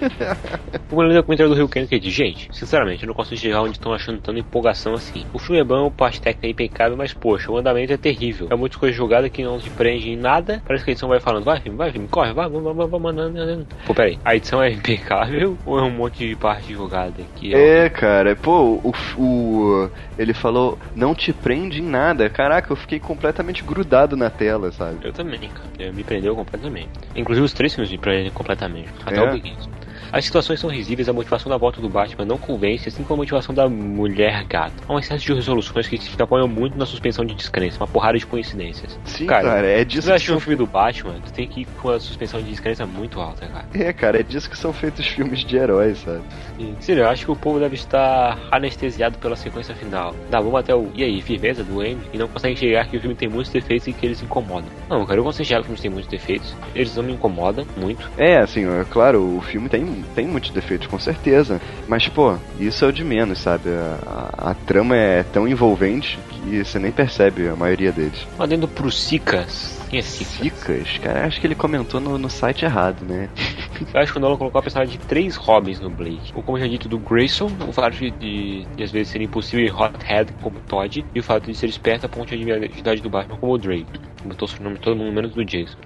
o 0.89 1.01
ler 1.01 1.19
o 1.19 1.23
comentário 1.23 1.53
do 1.53 1.55
Rio 1.55 1.69
Kennedy 1.69 2.09
gente, 2.09 2.49
sinceramente, 2.51 3.03
eu 3.03 3.07
não 3.07 3.13
consigo 3.13 3.39
chegar 3.39 3.61
onde 3.61 3.73
estão 3.73 3.93
achando 3.93 4.19
tanta 4.19 4.39
empolgação 4.39 4.93
assim. 4.93 5.18
O 5.33 5.39
filme 5.39 5.61
é 5.61 5.63
bom, 5.63 5.89
parte 5.89 6.21
técnica 6.21 6.47
é 6.47 6.49
impecável, 6.51 6.97
mas 6.97 7.13
poxa, 7.13 7.51
o 7.51 7.57
andamento 7.57 7.93
é 7.93 7.97
terrível. 7.97 8.47
É 8.49 8.55
muita 8.55 8.77
coisa 8.77 8.95
jogada 8.95 9.29
que 9.29 9.43
não 9.43 9.59
te 9.59 9.69
prende 9.69 10.09
em 10.09 10.15
nada. 10.17 10.61
Parece 10.65 10.83
que 10.83 10.91
a 10.91 10.93
edição 10.93 11.09
vai 11.09 11.19
falando, 11.19 11.43
vai 11.43 11.59
filme, 11.59 11.77
vai 11.77 11.91
filme, 11.91 12.07
corre, 12.07 12.33
vai, 12.33 12.49
vai, 12.49 12.61
vai, 12.61 12.73
vai, 12.73 12.99
vai. 12.99 13.65
Pô, 13.85 13.93
peraí, 13.93 14.19
a 14.23 14.35
edição 14.35 14.61
é 14.61 14.71
impecável 14.71 15.57
ou 15.65 15.79
é 15.79 15.81
um 15.81 15.91
monte 15.91 16.27
de 16.27 16.35
parte 16.35 16.73
jogada 16.73 17.23
que 17.35 17.53
É, 17.53 17.89
cara, 17.89 18.35
pô, 18.35 18.81
o, 18.83 18.93
o. 19.17 19.89
Ele 20.17 20.33
falou, 20.33 20.77
não 20.95 21.15
te 21.15 21.31
prende 21.33 21.81
em 21.81 21.85
nada. 21.85 22.29
Caraca, 22.29 22.71
eu 22.71 22.75
fiquei 22.75 22.99
completamente 22.99 23.63
grudado 23.63 24.15
na 24.15 24.29
tela, 24.29 24.71
sabe? 24.71 24.99
Eu 25.03 25.13
também, 25.13 25.39
cara. 25.39 25.69
Eu 25.77 25.93
me 25.93 26.03
prendeu 26.03 26.35
completamente. 26.35 26.89
Inclusive 27.15 27.45
os 27.45 27.53
três 27.53 27.73
filmes 27.73 27.91
me 27.91 27.97
prenderam 27.97 28.31
completamente. 28.31 28.89
Até 29.05 29.17
É? 29.17 29.21
o 29.21 29.31
Begins. 29.31 29.69
As 30.11 30.25
situações 30.25 30.59
são 30.59 30.69
risíveis, 30.69 31.07
a 31.07 31.13
motivação 31.13 31.49
da 31.49 31.57
volta 31.57 31.81
do 31.81 31.89
Batman 31.89 32.25
não 32.25 32.37
convence, 32.37 32.89
assim 32.89 33.03
como 33.03 33.15
a 33.15 33.23
motivação 33.23 33.53
da 33.53 33.67
mulher 33.69 34.43
gato. 34.45 34.73
Há 34.87 34.93
um 34.93 34.99
excesso 34.99 35.25
de 35.25 35.33
resoluções 35.33 35.87
que 35.87 35.97
se 35.97 36.21
apoiam 36.21 36.47
muito 36.47 36.77
na 36.77 36.85
suspensão 36.85 37.25
de 37.25 37.35
descrença, 37.35 37.77
uma 37.79 37.87
porrada 37.87 38.17
de 38.17 38.25
coincidências. 38.25 38.99
Sim, 39.03 39.25
cara, 39.25 39.65
é 39.65 39.79
Se 39.79 39.85
disso 39.85 40.01
você 40.03 40.07
que 40.07 40.15
assistir 40.15 40.31
um 40.31 40.35
são... 40.35 40.41
filme 40.41 40.55
do 40.57 40.65
Batman, 40.65 41.15
tu 41.23 41.31
tem 41.31 41.47
que 41.47 41.61
ir 41.61 41.65
com 41.81 41.89
a 41.89 41.99
suspensão 41.99 42.41
de 42.41 42.49
descrença 42.49 42.85
muito 42.85 43.19
alta, 43.19 43.47
cara. 43.47 43.65
É, 43.73 43.93
cara, 43.93 44.19
é 44.19 44.23
disso 44.23 44.49
que 44.49 44.57
são 44.57 44.73
feitos 44.73 45.05
filmes 45.07 45.39
de 45.45 45.57
heróis, 45.57 45.99
sabe? 45.99 46.21
E, 46.57 46.73
sério, 46.79 47.03
eu 47.03 47.09
acho 47.09 47.25
que 47.25 47.31
o 47.31 47.35
povo 47.35 47.59
deve 47.59 47.75
estar 47.75 48.37
anestesiado 48.51 49.17
pela 49.17 49.35
sequência 49.35 49.75
final. 49.75 50.13
Da 50.29 50.41
bomba 50.41 50.59
até 50.59 50.73
o 50.75 50.89
e 50.95 51.03
aí, 51.03 51.21
firmeza 51.21 51.63
do 51.63 51.79
Andy, 51.81 51.99
e 52.13 52.17
não 52.17 52.27
consegue 52.27 52.53
enxergar 52.53 52.87
que 52.87 52.97
o 52.97 52.99
filme 52.99 53.15
tem 53.15 53.29
muitos 53.29 53.51
defeitos 53.51 53.87
e 53.87 53.93
que 53.93 54.05
eles 54.05 54.21
incomodam. 54.21 54.69
Não, 54.89 55.05
cara, 55.05 55.19
eu 55.19 55.23
consigo 55.23 55.43
enxergar 55.43 55.63
que 55.63 55.71
o 55.71 55.75
filme 55.75 55.81
tem 55.81 55.91
muitos 55.91 56.09
defeitos, 56.09 56.55
eles 56.75 56.95
não 56.95 57.03
me 57.03 57.13
incomodam 57.13 57.65
muito. 57.77 58.09
É, 58.17 58.39
assim, 58.39 58.65
é 58.65 58.83
claro, 58.89 59.37
o 59.37 59.41
filme 59.41 59.69
tem, 59.69 59.98
tem 60.15 60.27
muitos 60.27 60.51
defeitos, 60.51 60.87
com 60.87 60.99
certeza. 60.99 61.59
Mas, 61.87 62.07
pô, 62.07 62.35
isso 62.59 62.83
é 62.85 62.87
o 62.87 62.91
de 62.91 63.03
menos, 63.03 63.39
sabe? 63.39 63.69
A, 63.69 64.31
a- 64.37 64.51
a 64.51 64.53
trama 64.53 64.95
é 64.95 65.23
tão 65.23 65.47
envolvente 65.47 66.19
que 66.31 66.63
você 66.63 66.79
nem 66.79 66.91
percebe 66.91 67.47
a 67.47 67.55
maioria 67.55 67.91
deles. 67.91 68.27
Adendo 68.37 68.67
pro 68.67 68.91
Sicas. 68.91 69.77
Quem 69.89 69.99
é 69.99 70.01
Sicas? 70.01 70.35
Ficas, 70.37 70.97
cara, 70.99 71.25
acho 71.25 71.41
que 71.41 71.47
ele 71.47 71.55
comentou 71.55 71.99
no, 71.99 72.17
no 72.17 72.29
site 72.29 72.63
errado, 72.63 73.03
né? 73.05 73.29
Eu 73.93 74.01
acho 74.01 74.11
que 74.11 74.17
o 74.17 74.21
Nolan 74.21 74.37
colocou 74.37 74.59
a 74.59 74.61
personagem 74.61 74.97
de 74.99 75.05
três 75.05 75.35
Robins 75.35 75.79
no 75.79 75.89
Blake. 75.89 76.31
Ou 76.35 76.43
como 76.43 76.59
já 76.59 76.67
dito, 76.67 76.87
do 76.89 76.99
Grayson, 76.99 77.49
o 77.67 77.71
fato 77.71 77.95
de, 77.97 78.11
de, 78.11 78.65
de 78.75 78.83
às 78.83 78.91
vezes 78.91 79.09
ser 79.11 79.21
impossível 79.21 79.65
e 79.65 79.71
hothead 79.71 80.31
como 80.41 80.59
Todd, 80.59 81.03
e 81.15 81.19
o 81.19 81.23
fato 81.23 81.45
de 81.49 81.55
ser 81.57 81.67
esperto 81.69 82.05
a 82.05 82.09
ponto 82.09 82.35
de 82.35 82.43
identidade 82.43 83.01
do 83.01 83.09
Batman 83.09 83.37
como 83.37 83.53
o 83.53 83.57
Drake. 83.57 83.85
Botou 84.25 84.47
o 84.59 84.63
nome 84.63 84.75
de 84.75 84.81
todo 84.81 84.95
mundo 84.97 85.13
menos 85.13 85.31
do 85.33 85.43
Jason. 85.45 85.77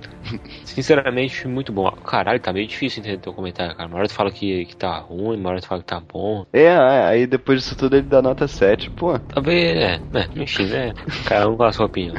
Sinceramente, 0.65 1.47
muito 1.47 1.71
bom. 1.71 1.89
Caralho, 1.91 2.39
tá 2.39 2.51
meio 2.53 2.67
difícil 2.67 2.99
entender 3.01 3.19
teu 3.19 3.33
comentário, 3.33 3.75
cara. 3.75 3.87
Uma 3.87 3.99
hora 3.99 4.07
tu 4.07 4.13
fala 4.13 4.31
que, 4.31 4.65
que 4.65 4.75
tá 4.75 4.97
ruim, 4.99 5.37
uma 5.37 5.49
hora 5.49 5.61
tu 5.61 5.67
fala 5.67 5.81
que 5.81 5.87
tá 5.87 5.99
bom. 5.99 6.45
É, 6.53 6.63
é, 6.63 7.05
aí 7.05 7.27
depois 7.27 7.61
disso 7.61 7.75
tudo 7.75 7.95
ele 7.95 8.07
dá 8.07 8.21
nota 8.21 8.47
7, 8.47 8.89
pô. 8.91 9.17
Talvez, 9.19 9.77
é, 9.77 10.01
é, 10.13 10.29
enfim, 10.35 10.67
né? 10.67 10.93
Cada 11.25 11.49
um 11.49 11.57
com 11.57 11.63
a 11.63 11.71
sua 11.73 11.85
opinião. 11.85 12.15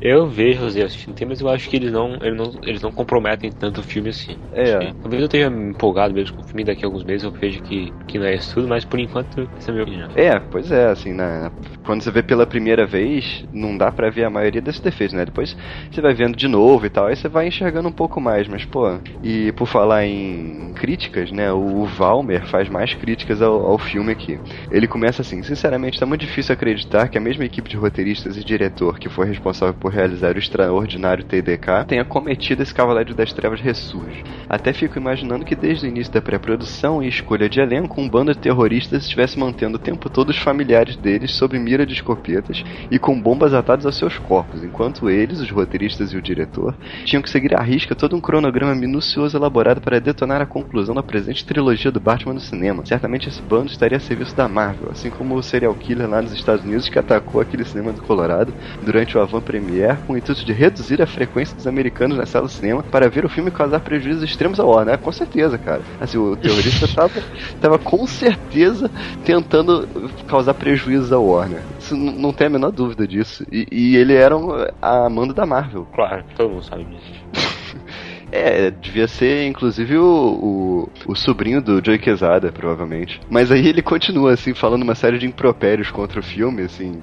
Eu 0.00 0.26
vejo 0.28 0.64
os 0.64 0.76
assistindo 0.76 1.14
tem, 1.14 1.26
mas 1.26 1.40
eu 1.40 1.48
acho 1.48 1.68
que 1.68 1.76
eles 1.76 1.92
não, 1.92 2.16
eles 2.20 2.36
não, 2.36 2.52
eles 2.62 2.82
não 2.82 2.92
comprometem 2.92 3.50
tanto 3.50 3.80
o 3.80 3.84
filme 3.84 4.10
assim. 4.10 4.36
É. 4.52 4.92
Talvez 5.00 5.20
eu 5.20 5.26
esteja 5.26 5.46
empolgado 5.46 6.12
mesmo 6.14 6.34
com 6.34 6.42
o 6.42 6.46
filme 6.46 6.64
daqui 6.64 6.84
a 6.84 6.88
alguns 6.88 7.04
meses 7.04 7.24
eu 7.24 7.30
vejo 7.30 7.62
que, 7.62 7.92
que 8.06 8.18
não 8.18 8.26
é 8.26 8.34
isso 8.34 8.54
tudo, 8.54 8.68
mas 8.68 8.84
por 8.84 8.98
enquanto 8.98 9.48
essa 9.56 9.70
é 9.70 9.72
a 9.72 9.74
minha 9.74 9.84
opinião. 9.84 10.08
É, 10.14 10.38
pois 10.38 10.70
é, 10.70 10.86
assim, 10.88 11.12
né? 11.12 11.50
Quando 11.84 12.02
você 12.02 12.10
vê 12.10 12.22
pela 12.22 12.46
primeira 12.46 12.86
vez, 12.86 13.44
não 13.52 13.76
dá 13.76 13.90
pra 13.92 14.10
ver 14.10 14.24
a 14.24 14.30
maioria 14.30 14.60
desses 14.60 14.80
defeitos, 14.80 15.14
né? 15.14 15.24
Depois 15.24 15.56
você 15.90 16.00
vai 16.00 16.14
vendo 16.14 16.36
de 16.36 16.48
novo 16.48 16.86
e 16.86 16.90
tal, 16.90 17.06
aí 17.06 17.16
você 17.16 17.28
vai 17.28 17.46
enxergando 17.46 17.88
um 17.88 17.92
pouco 17.92 18.20
mais, 18.20 18.48
mas 18.48 18.64
pô, 18.64 18.98
e 19.22 19.52
por 19.52 19.66
falar 19.66 20.04
em 20.04 20.72
críticas, 20.74 21.30
né? 21.30 21.52
O 21.52 21.84
Valmer 21.84 22.46
faz 22.46 22.68
mais 22.68 22.94
críticas 22.94 23.40
ao, 23.42 23.66
ao 23.66 23.78
filme 23.78 24.12
aqui. 24.12 24.40
Ele 24.70 24.86
começa 24.86 25.22
assim, 25.22 25.42
sinceramente, 25.42 25.98
tá 25.98 26.06
muito 26.06 26.22
difícil 26.22 26.52
acreditar 26.52 27.08
que 27.08 27.18
a 27.18 27.20
mesma 27.20 27.44
equipe 27.44 27.68
de 27.68 27.76
roteiristas 27.76 28.36
e 28.36 28.44
diretor 28.44 28.98
que 28.98 29.08
foi 29.08 29.26
responsável 29.26 29.74
por 29.84 29.92
realizar 29.92 30.34
o 30.34 30.38
extraordinário 30.38 31.26
TDK 31.26 31.84
tenha 31.86 32.06
cometido 32.06 32.62
esse 32.62 32.72
Cavaleiro 32.72 33.12
das 33.12 33.34
Trevas 33.34 33.60
ressurge. 33.60 34.24
Até 34.48 34.72
fico 34.72 34.98
imaginando 34.98 35.44
que 35.44 35.54
desde 35.54 35.84
o 35.84 35.88
início 35.90 36.10
da 36.10 36.22
pré-produção 36.22 37.02
e 37.02 37.08
escolha 37.08 37.50
de 37.50 37.60
elenco, 37.60 38.00
um 38.00 38.08
bando 38.08 38.32
de 38.32 38.38
terroristas 38.38 39.02
estivesse 39.02 39.38
mantendo 39.38 39.76
o 39.76 39.78
tempo 39.78 40.08
todo 40.08 40.30
os 40.30 40.38
familiares 40.38 40.96
deles 40.96 41.32
sob 41.32 41.58
mira 41.58 41.84
de 41.84 41.92
escopetas 41.92 42.64
e 42.90 42.98
com 42.98 43.20
bombas 43.20 43.52
atadas 43.52 43.84
aos 43.84 43.98
seus 43.98 44.16
corpos, 44.16 44.64
enquanto 44.64 45.10
eles, 45.10 45.38
os 45.38 45.50
roteiristas 45.50 46.14
e 46.14 46.16
o 46.16 46.22
diretor, 46.22 46.74
tinham 47.04 47.20
que 47.20 47.28
seguir 47.28 47.54
à 47.54 47.62
risca 47.62 47.94
todo 47.94 48.16
um 48.16 48.22
cronograma 48.22 48.74
minucioso 48.74 49.36
elaborado 49.36 49.82
para 49.82 50.00
detonar 50.00 50.40
a 50.40 50.46
conclusão 50.46 50.94
da 50.94 51.02
presente 51.02 51.44
trilogia 51.44 51.92
do 51.92 52.00
Batman 52.00 52.32
no 52.32 52.40
cinema. 52.40 52.86
Certamente 52.86 53.28
esse 53.28 53.42
bando 53.42 53.70
estaria 53.70 53.98
a 53.98 54.00
serviço 54.00 54.34
da 54.34 54.48
Marvel, 54.48 54.88
assim 54.90 55.10
como 55.10 55.34
o 55.34 55.42
serial 55.42 55.74
killer 55.74 56.08
lá 56.08 56.22
nos 56.22 56.32
Estados 56.32 56.64
Unidos 56.64 56.88
que 56.88 56.98
atacou 56.98 57.38
aquele 57.38 57.66
cinema 57.66 57.92
do 57.92 58.00
Colorado 58.00 58.54
durante 58.82 59.18
o 59.18 59.20
avant 59.20 59.42
premiere 59.74 59.96
com 60.06 60.12
o 60.12 60.16
intuito 60.16 60.44
de 60.44 60.52
reduzir 60.52 61.02
a 61.02 61.06
frequência 61.06 61.56
dos 61.56 61.66
americanos 61.66 62.16
na 62.16 62.24
sala 62.24 62.46
de 62.46 62.52
cinema 62.52 62.82
para 62.82 63.08
ver 63.08 63.24
o 63.24 63.28
filme 63.28 63.50
e 63.50 63.52
causar 63.52 63.80
prejuízos 63.80 64.22
extremos 64.22 64.60
ao 64.60 64.68
Warner. 64.68 64.98
Com 64.98 65.12
certeza, 65.12 65.58
cara. 65.58 65.82
Assim, 66.00 66.16
o 66.16 66.36
terrorista 66.36 66.86
tava, 66.94 67.22
tava 67.60 67.78
com 67.78 68.06
certeza 68.06 68.90
tentando 69.24 69.88
causar 70.28 70.54
prejuízos 70.54 71.12
ao 71.12 71.26
Warner. 71.26 71.62
Isso 71.78 71.96
não 71.96 72.32
tem 72.32 72.46
a 72.46 72.50
menor 72.50 72.70
dúvida 72.70 73.06
disso. 73.06 73.44
E, 73.50 73.66
e 73.70 73.96
ele 73.96 74.14
era 74.14 74.36
um, 74.36 74.50
a 74.80 75.08
mando 75.10 75.34
da 75.34 75.44
Marvel. 75.44 75.86
Claro, 75.92 76.24
todo 76.36 76.50
mundo 76.50 76.64
sabe 76.64 76.84
disso. 76.84 77.74
É, 78.32 78.68
devia 78.68 79.06
ser 79.06 79.46
inclusive 79.46 79.96
o, 79.96 80.88
o, 81.06 81.12
o, 81.12 81.14
sobrinho 81.14 81.62
do 81.62 81.80
Joey 81.84 82.00
Quesada, 82.00 82.50
provavelmente. 82.50 83.20
Mas 83.30 83.52
aí 83.52 83.68
ele 83.68 83.80
continua, 83.80 84.32
assim, 84.32 84.52
falando 84.52 84.82
uma 84.82 84.96
série 84.96 85.18
de 85.18 85.26
impropérios 85.26 85.92
contra 85.92 86.18
o 86.18 86.22
filme, 86.22 86.62
assim. 86.62 87.00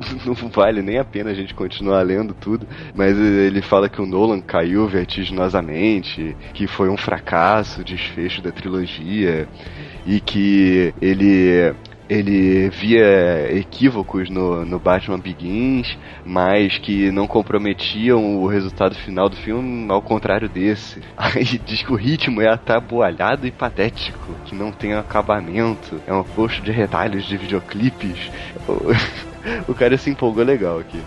não 0.24 0.34
vale 0.48 0.82
nem 0.82 0.98
a 0.98 1.04
pena 1.04 1.30
a 1.30 1.34
gente 1.34 1.54
continuar 1.54 2.02
lendo 2.02 2.34
tudo, 2.34 2.66
mas 2.94 3.16
ele 3.18 3.62
fala 3.62 3.88
que 3.88 4.00
o 4.00 4.06
Nolan 4.06 4.40
caiu 4.40 4.86
vertiginosamente, 4.86 6.36
que 6.52 6.66
foi 6.66 6.88
um 6.88 6.96
fracasso, 6.96 7.84
desfecho 7.84 8.42
da 8.42 8.50
trilogia, 8.50 9.48
e 10.06 10.20
que 10.20 10.94
ele 11.00 11.74
ele 12.08 12.68
via 12.70 13.56
equívocos 13.56 14.28
no, 14.28 14.64
no 14.64 14.80
Batman 14.80 15.20
Begins, 15.20 15.96
mas 16.24 16.76
que 16.76 17.08
não 17.12 17.24
comprometiam 17.24 18.38
o 18.38 18.48
resultado 18.48 18.96
final 18.96 19.28
do 19.28 19.36
filme, 19.36 19.88
ao 19.88 20.02
contrário 20.02 20.48
desse. 20.48 21.00
Aí 21.16 21.44
diz 21.64 21.84
que 21.84 21.92
o 21.92 21.94
ritmo 21.94 22.42
é 22.42 22.48
atabualhado 22.48 23.46
e 23.46 23.52
patético, 23.52 24.34
que 24.44 24.56
não 24.56 24.72
tem 24.72 24.94
acabamento, 24.94 26.00
é 26.04 26.12
um 26.12 26.24
posto 26.24 26.60
de 26.62 26.72
retalhos 26.72 27.24
de 27.26 27.36
videoclipes. 27.36 28.28
o 29.66 29.74
cara 29.74 29.96
se 29.96 30.10
empolgou 30.10 30.44
legal 30.44 30.78
aqui. 30.78 31.06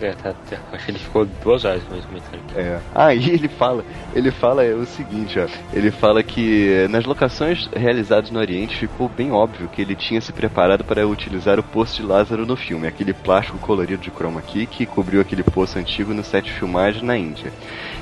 É, 0.00 0.12
tá, 0.12 0.32
tá, 0.32 0.58
acho 0.72 0.84
que 0.84 0.90
ele 0.90 0.98
ficou 0.98 1.26
duas 1.42 1.64
horas 1.64 1.82
com 1.84 1.96
esse 1.96 2.06
comentário 2.06 2.40
aqui. 2.48 2.58
É. 2.58 2.80
Aí 2.94 3.30
ele 3.30 3.48
fala, 3.48 3.84
ele 4.14 4.30
fala 4.30 4.62
o 4.74 4.86
seguinte, 4.86 5.38
ó. 5.38 5.46
Ele 5.72 5.90
fala 5.90 6.22
que 6.22 6.86
nas 6.90 7.04
locações 7.04 7.68
realizadas 7.74 8.30
no 8.30 8.38
Oriente 8.38 8.76
ficou 8.76 9.08
bem 9.08 9.32
óbvio 9.32 9.68
que 9.68 9.80
ele 9.82 9.94
tinha 9.94 10.20
se 10.20 10.32
preparado 10.32 10.84
para 10.84 11.06
utilizar 11.06 11.58
o 11.58 11.62
poço 11.62 11.96
de 11.96 12.06
Lázaro 12.06 12.46
no 12.46 12.56
filme, 12.56 12.86
aquele 12.86 13.12
plástico 13.12 13.58
colorido 13.58 14.02
de 14.02 14.10
chroma 14.10 14.42
key 14.42 14.66
que 14.66 14.86
cobriu 14.86 15.20
aquele 15.20 15.42
poço 15.42 15.78
antigo 15.78 16.12
no 16.12 16.22
set 16.24 16.44
de 16.44 16.52
filmagem 16.52 17.02
na 17.02 17.16
Índia 17.16 17.52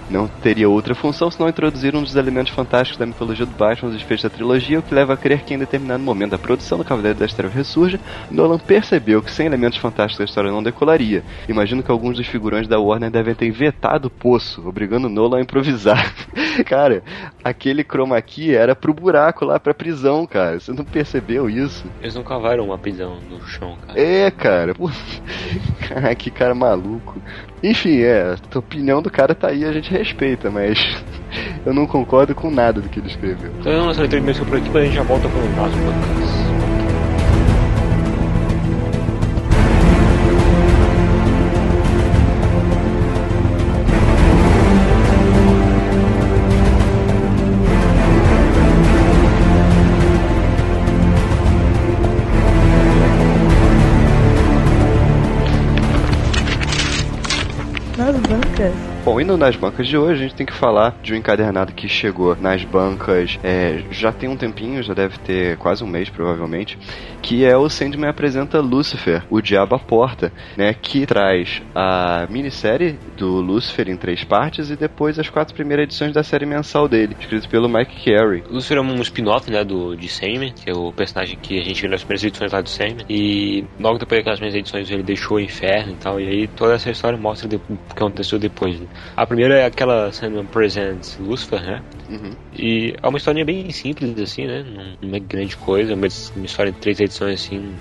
não 0.09 0.29
teria 0.29 0.69
outra 0.69 0.95
função 0.95 1.31
senão 1.31 1.49
introduzir 1.49 1.97
um 1.97 2.03
dos 2.03 2.17
elementos 2.17 2.53
fantásticos 2.53 2.99
da 2.99 3.07
mitologia 3.07 3.47
do 3.47 3.53
Batman 3.53 3.89
nos 3.89 3.99
desfechos 3.99 4.25
da 4.25 4.31
trilogia, 4.31 4.79
o 4.79 4.83
que 4.83 4.95
leva 4.95 5.15
a 5.15 5.17
crer 5.17 5.43
que 5.43 5.55
em 5.55 5.59
determinado 5.59 6.03
momento 6.03 6.33
da 6.33 6.39
produção 6.39 6.79
do 6.79 6.85
Cavaleiro 6.85 7.19
das 7.19 7.33
Trevas 7.33 7.57
ressurja, 7.57 7.99
Nolan 8.31 8.59
percebeu 8.59 9.23
que 9.23 9.31
sem 9.31 9.47
elementos 9.47 9.79
fantásticos 9.79 10.21
a 10.21 10.25
história 10.25 10.51
não 10.51 10.63
decolaria. 10.63 11.23
Imagino 11.49 11.83
que 11.85 11.91
alguns 11.91 12.17
dos 12.17 12.27
figurões 12.27 12.67
da 12.67 12.81
Warner 12.81 13.11
devem 13.11 13.35
ter 13.35 13.51
vetado 13.51 14.09
o 14.09 14.11
poço, 14.11 14.67
obrigando 14.67 15.09
Nolan 15.09 15.39
a 15.39 15.43
improvisar. 15.43 16.13
cara, 16.67 17.03
aquele 17.43 17.85
chroma 17.85 18.21
key 18.21 18.55
era 18.55 18.75
pro 18.75 18.95
buraco 18.95 19.45
lá, 19.45 19.61
pra 19.61 19.75
prisão, 19.75 20.27
cara. 20.27 20.59
Você 20.59 20.73
não 20.73 20.85
percebeu 20.85 21.49
isso? 21.49 21.85
Eles 22.01 22.15
não 22.15 22.23
cavaram 22.23 22.65
uma 22.65 22.79
prisão 22.79 23.19
no 23.31 23.47
chão, 23.47 23.77
cara. 23.87 24.01
É, 24.01 24.31
cara. 24.31 24.75
Pô, 24.75 24.91
que 26.19 26.31
cara 26.31 26.55
maluco. 26.55 27.21
Enfim, 27.63 28.01
é, 28.01 28.35
a 28.35 28.59
opinião 28.59 29.01
do 29.01 29.11
cara 29.11 29.35
tá 29.35 29.49
aí, 29.49 29.65
a 29.65 29.73
gente 29.73 29.91
respeita, 29.91 30.51
mas 30.51 30.79
eu 31.65 31.73
não 31.73 31.87
concordo 31.87 32.35
com 32.35 32.51
nada 32.51 32.81
do 32.81 32.89
que 32.89 32.99
ele 32.99 33.09
escreveu. 33.09 33.53
Então, 33.61 33.87
nossa 33.87 34.01
leitura 34.01 34.33
de 34.33 34.45
por 34.45 34.59
aqui, 34.59 34.69
mas 34.69 34.83
a 34.83 34.85
gente 34.85 34.95
já 34.95 35.03
volta 35.03 35.29
com 35.29 35.39
o 35.39 35.57
nosso 35.57 35.77
podcast. 35.77 36.44
Bom, 59.05 59.21
indo 59.21 59.37
nas 59.37 59.55
bancas 59.55 59.87
de 59.87 59.99
hoje, 59.99 60.13
a 60.13 60.23
gente 60.23 60.35
tem 60.35 60.47
que 60.47 60.55
falar 60.55 60.97
de 61.03 61.13
um 61.13 61.17
encadernado 61.17 61.75
que 61.75 61.87
chegou 61.87 62.35
nas 62.35 62.65
bancas 62.65 63.39
é, 63.45 63.83
já 63.91 64.11
tem 64.11 64.31
um 64.31 64.37
tempinho, 64.37 64.83
já 64.83 64.95
deve 64.95 65.19
ter 65.19 65.59
quase 65.59 65.85
um 65.85 65.87
mês 65.87 66.09
provavelmente, 66.09 66.79
que 67.21 67.45
é 67.45 67.55
o 67.55 67.69
Sandman 67.69 68.09
apresenta 68.09 68.63
Lucifer, 68.63 69.23
o 69.29 69.43
Diabo 69.43 69.77
à 69.77 69.79
Porta, 69.79 70.33
né, 70.57 70.73
que 70.73 71.05
traz 71.05 71.61
a 71.75 72.27
minissérie 72.31 72.99
do 73.15 73.43
Lucifer 73.43 73.91
em 73.91 73.97
três 73.97 74.25
partes 74.25 74.71
e 74.71 74.77
depois 74.77 75.19
as 75.19 75.29
quatro 75.29 75.55
primeiras 75.55 75.85
edições 75.85 76.15
da 76.15 76.23
série 76.23 76.47
mensal 76.47 76.89
dele, 76.89 77.15
escrito 77.21 77.47
pelo 77.51 77.69
Mike 77.69 78.11
Carey. 78.11 78.43
Lucifer 78.49 78.79
é 78.79 78.81
um 78.81 79.03
spin-off, 79.03 79.51
né, 79.51 79.63
do, 79.65 79.95
de 79.95 80.09
Sandman, 80.09 80.55
que 80.55 80.71
é 80.71 80.73
o 80.73 80.91
personagem 80.91 81.37
que 81.43 81.61
a 81.61 81.63
gente 81.63 81.79
viu 81.79 81.91
nas 81.91 82.03
primeiras 82.03 82.25
edições 82.25 82.53
lá 82.53 82.63
do 82.63 82.71
Sandman, 82.71 83.05
e 83.11 83.67
logo 83.79 83.99
depois 83.99 84.21
daquelas 84.21 84.39
primeiras 84.39 84.59
edições 84.59 84.91
ele 84.91 85.03
deixou 85.03 85.37
o 85.37 85.41
inferno 85.41 85.93
e 85.93 85.97
tal, 85.97 86.19
e 86.19 86.27
aí 86.27 86.47
toda 86.47 86.73
essa 86.73 86.91
história 86.91 87.19
mostra 87.19 87.47
o 87.47 87.51
que 87.51 87.61
aconteceu 87.91 88.39
depois, 88.39 88.81
né? 88.81 88.87
A 89.17 89.27
primeira 89.27 89.59
é 89.59 89.67
aquela 89.67 90.11
Sandman 90.13 90.47
Presents 90.47 91.19
Lucifer, 91.19 91.63
né? 91.63 91.83
Uhum. 92.09 92.33
E 92.57 92.95
é 93.03 93.09
uma 93.09 93.19
historinha 93.19 93.45
bem 93.45 93.71
simples, 93.71 94.19
assim, 94.21 94.47
né? 94.47 94.65
Não 95.01 95.15
é 95.15 95.21
grande 95.21 95.57
coisa, 95.57 95.97
mas 95.97 96.33
uma 96.37 96.47
história 96.47 96.73
de 96.73 96.79
três 96.79 97.01
edições, 97.01 97.45
assim. 97.45 97.75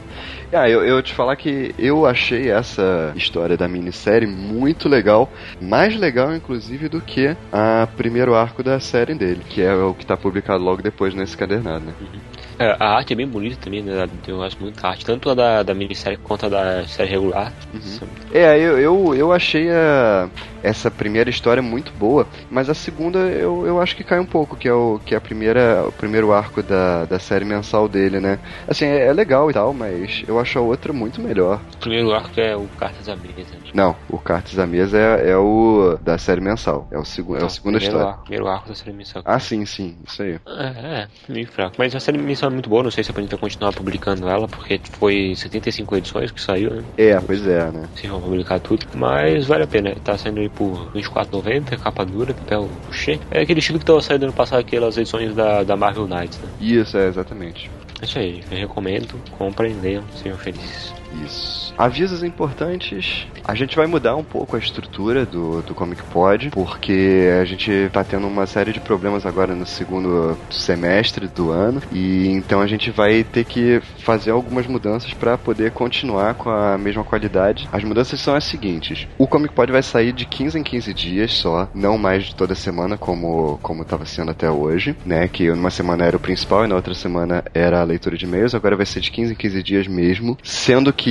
Ah, 0.52 0.70
eu, 0.70 0.86
eu 0.86 1.02
te 1.02 1.14
falar 1.14 1.36
que 1.36 1.74
eu 1.80 2.06
achei 2.06 2.52
essa 2.52 3.12
história 3.16 3.58
da 3.58 3.68
minissérie 3.68 4.28
muito 4.28 4.88
legal. 4.88 5.32
Mais 5.60 5.96
legal, 5.96 6.34
inclusive, 6.36 6.88
do 6.88 7.02
que 7.02 7.36
a 7.52 7.88
primeiro 7.98 8.36
arco 8.36 8.62
da 8.62 8.80
série 8.80 9.16
dele, 9.16 9.42
que 9.50 9.62
é 9.62 9.74
o 9.74 9.94
que 9.94 10.04
está 10.04 10.16
publicado 10.16 10.64
logo 10.64 10.82
depois 10.82 11.14
nesse 11.16 11.36
cadernado, 11.36 11.86
né? 11.86 11.94
Uhum. 12.00 12.20
É, 12.60 12.76
a 12.80 12.98
arte 12.98 13.14
é 13.14 13.16
bem 13.16 13.28
bonita 13.28 13.58
também, 13.60 13.82
né? 13.82 14.06
Eu 14.28 14.38
gosto 14.38 14.62
muito 14.62 14.80
da 14.80 14.90
arte, 14.90 15.04
tanto 15.04 15.30
a 15.30 15.34
da, 15.34 15.64
da 15.64 15.74
minissérie 15.74 16.18
quanto 16.18 16.46
a 16.46 16.50
da 16.50 16.88
série 16.88 17.10
regular. 17.10 17.52
Uhum. 17.74 18.08
É, 18.32 18.58
eu, 18.58 18.80
eu, 18.80 19.16
eu 19.16 19.34
achei 19.34 19.72
a, 19.72 20.30
essa 20.64 20.90
primeira 20.90 21.30
história 21.30 21.62
muito 21.62 21.92
boa, 21.94 22.26
mas 22.50 22.70
a 22.70 22.74
segunda 22.74 23.20
eu, 23.20 23.68
eu 23.68 23.82
acho 23.82 23.96
que 23.96 24.04
cai 24.04 24.20
um 24.20 24.26
pouco, 24.26 24.56
que 24.56 24.68
é, 24.68 24.74
o, 24.74 25.00
que 25.06 25.14
é 25.14 25.18
a 25.18 25.22
primeira, 25.22 25.84
o 25.88 25.92
primeiro 25.92 26.32
arco 26.32 26.64
da, 26.64 27.06
da 27.06 27.20
série 27.20 27.46
mensal 27.46 27.88
dele, 27.90 28.20
né? 28.20 28.40
Assim, 28.68 28.86
é, 28.86 29.08
é 29.08 29.14
legal 29.14 29.50
e 29.52 29.54
tal, 29.54 29.74
mas 29.74 30.24
eu 30.28 30.40
acho 30.40 30.58
a 30.58 30.62
outra 30.62 30.94
muito 30.94 31.22
melhor. 31.22 31.62
O 31.76 31.78
primeiro 31.78 32.14
arco 32.14 32.40
é 32.40 32.56
o 32.56 32.68
Cartas 32.78 33.10
à 33.10 33.16
Mesa. 33.16 33.58
Não, 33.74 33.96
o 34.08 34.18
Cartas 34.18 34.58
à 34.58 34.66
Mesa 34.66 34.98
é, 34.98 35.32
é 35.32 35.38
o 35.38 35.98
da 36.02 36.18
série 36.18 36.42
mensal. 36.42 36.88
É 36.92 36.98
o, 36.98 37.04
segu, 37.04 37.36
é 37.36 37.44
a 37.44 37.50
segunda 37.50 37.78
história. 37.78 38.08
Arco, 38.08 38.24
primeiro 38.24 38.48
arco 38.48 38.70
da 38.70 38.76
série 38.76 38.94
mensal. 38.94 39.22
Ah, 39.26 39.40
sim, 39.40 39.66
sim, 39.66 39.98
isso 40.08 40.24
aí. 40.24 40.40
É, 40.48 41.02
é, 41.02 41.08
meio 41.28 41.48
fraco. 41.48 41.76
Mas 41.78 41.94
a 41.94 42.00
série 42.00 42.18
mensal 42.18 42.50
muito 42.50 42.70
boa, 42.70 42.84
não 42.84 42.92
sei 42.92 43.04
se 43.04 43.12
a 43.12 43.14
Panini 43.14 43.30
vai 43.30 43.40
continuar 43.40 43.74
publicando 43.74 44.30
ela, 44.30 44.48
porque 44.48 44.80
foi 44.94 45.34
75 45.36 45.98
edições 45.98 46.32
que 46.32 46.42
saiu, 46.42 46.70
né? 46.70 46.84
É, 46.98 47.20
pois 47.20 47.46
é, 47.46 47.72
né? 47.72 47.90
Se 47.96 48.08
vão 48.08 48.22
publicar 48.22 48.60
tudo. 48.60 48.86
Mas 48.96 49.46
vale 49.48 49.64
a 49.64 49.68
pena, 49.68 49.96
tá 50.04 50.18
saindo 50.18 50.40
aí 50.40 50.50
por 50.56 50.90
R$24,90, 50.94 51.78
capa 51.80 52.06
dura, 52.06 52.34
papel 52.34 52.70
cheio. 52.92 53.20
É 53.32 53.42
aquele 53.42 53.60
estilo 53.60 53.80
que 53.80 53.86
tava 53.86 54.02
saindo 54.02 54.26
no 54.28 54.34
passado, 54.34 54.60
aquelas 54.60 54.98
edições 54.98 55.36
da, 55.36 55.64
da 55.64 55.76
Marvel 55.76 56.08
Knights, 56.08 56.40
né? 56.40 56.50
Isso, 56.60 56.98
é, 56.98 57.08
exatamente. 57.08 57.70
É 58.02 58.06
isso 58.06 58.20
aí, 58.20 58.44
eu 58.52 58.58
recomendo, 58.58 59.20
comprem, 59.38 59.74
leiam, 59.80 60.04
sejam 60.16 60.38
felizes. 60.38 60.94
Isso. 61.24 61.74
Avisos 61.78 62.24
importantes. 62.24 63.28
A 63.44 63.56
gente 63.56 63.76
vai 63.76 63.88
mudar 63.88 64.16
um 64.16 64.24
pouco 64.24 64.56
a 64.56 64.60
estrutura 64.60 65.26
do, 65.26 65.62
do 65.62 65.76
Comic 65.76 66.02
Pod, 66.04 66.50
porque 66.52 67.28
a 67.42 67.46
gente 67.46 67.90
tá 67.92 68.04
tendo 68.04 68.28
uma 68.28 68.46
série 68.46 68.72
de 68.72 68.80
problemas 68.80 69.26
agora 69.26 69.54
no 69.56 69.66
segundo 69.66 70.38
semestre 70.50 71.28
do 71.28 71.52
ano, 71.52 71.82
e 71.92 72.28
então 72.28 72.62
a 72.62 72.68
gente 72.68 72.92
vai 72.92 73.24
ter 73.24 73.44
que 73.44 73.82
fazer 74.00 74.32
algumas 74.32 74.68
mudanças 74.68 75.14
para 75.14 75.38
poder 75.38 75.72
continuar 75.72 76.36
com 76.36 76.50
a 76.50 76.78
mesma 76.78 77.04
qualidade. 77.04 77.68
As 77.72 77.84
mudanças 77.84 78.20
são 78.20 78.36
as 78.36 78.46
seguintes: 78.46 79.08
o 79.18 79.28
Comic 79.28 79.54
Pod 79.54 79.72
vai 79.72 79.84
sair 79.84 80.14
de 80.14 80.26
15 80.26 80.60
em 80.60 80.64
15 80.64 80.94
dias 80.94 81.34
só, 81.34 81.68
não 81.74 81.98
mais 81.98 82.26
de 82.26 82.36
toda 82.36 82.56
semana 82.56 82.98
como 82.98 83.60
como 83.62 83.84
estava 83.84 84.06
sendo 84.06 84.32
até 84.32 84.50
hoje, 84.50 84.96
né? 85.06 85.28
Que 85.28 85.50
numa 85.50 85.70
semana 85.70 86.06
era 86.06 86.18
o 86.18 86.20
principal 86.20 86.66
e 86.66 86.68
na 86.68 86.76
outra 86.76 86.94
semana 86.94 87.44
era 87.54 87.82
a 87.82 87.84
leitura 87.84 88.18
de 88.18 88.26
e-mails, 88.26 88.56
agora 88.56 88.76
vai 88.76 88.86
ser 88.86 89.00
de 89.00 89.12
15 89.12 89.34
em 89.34 89.36
15 89.36 89.64
dias 89.64 89.88
mesmo, 89.88 90.38
sendo 90.44 90.94
que 90.94 91.03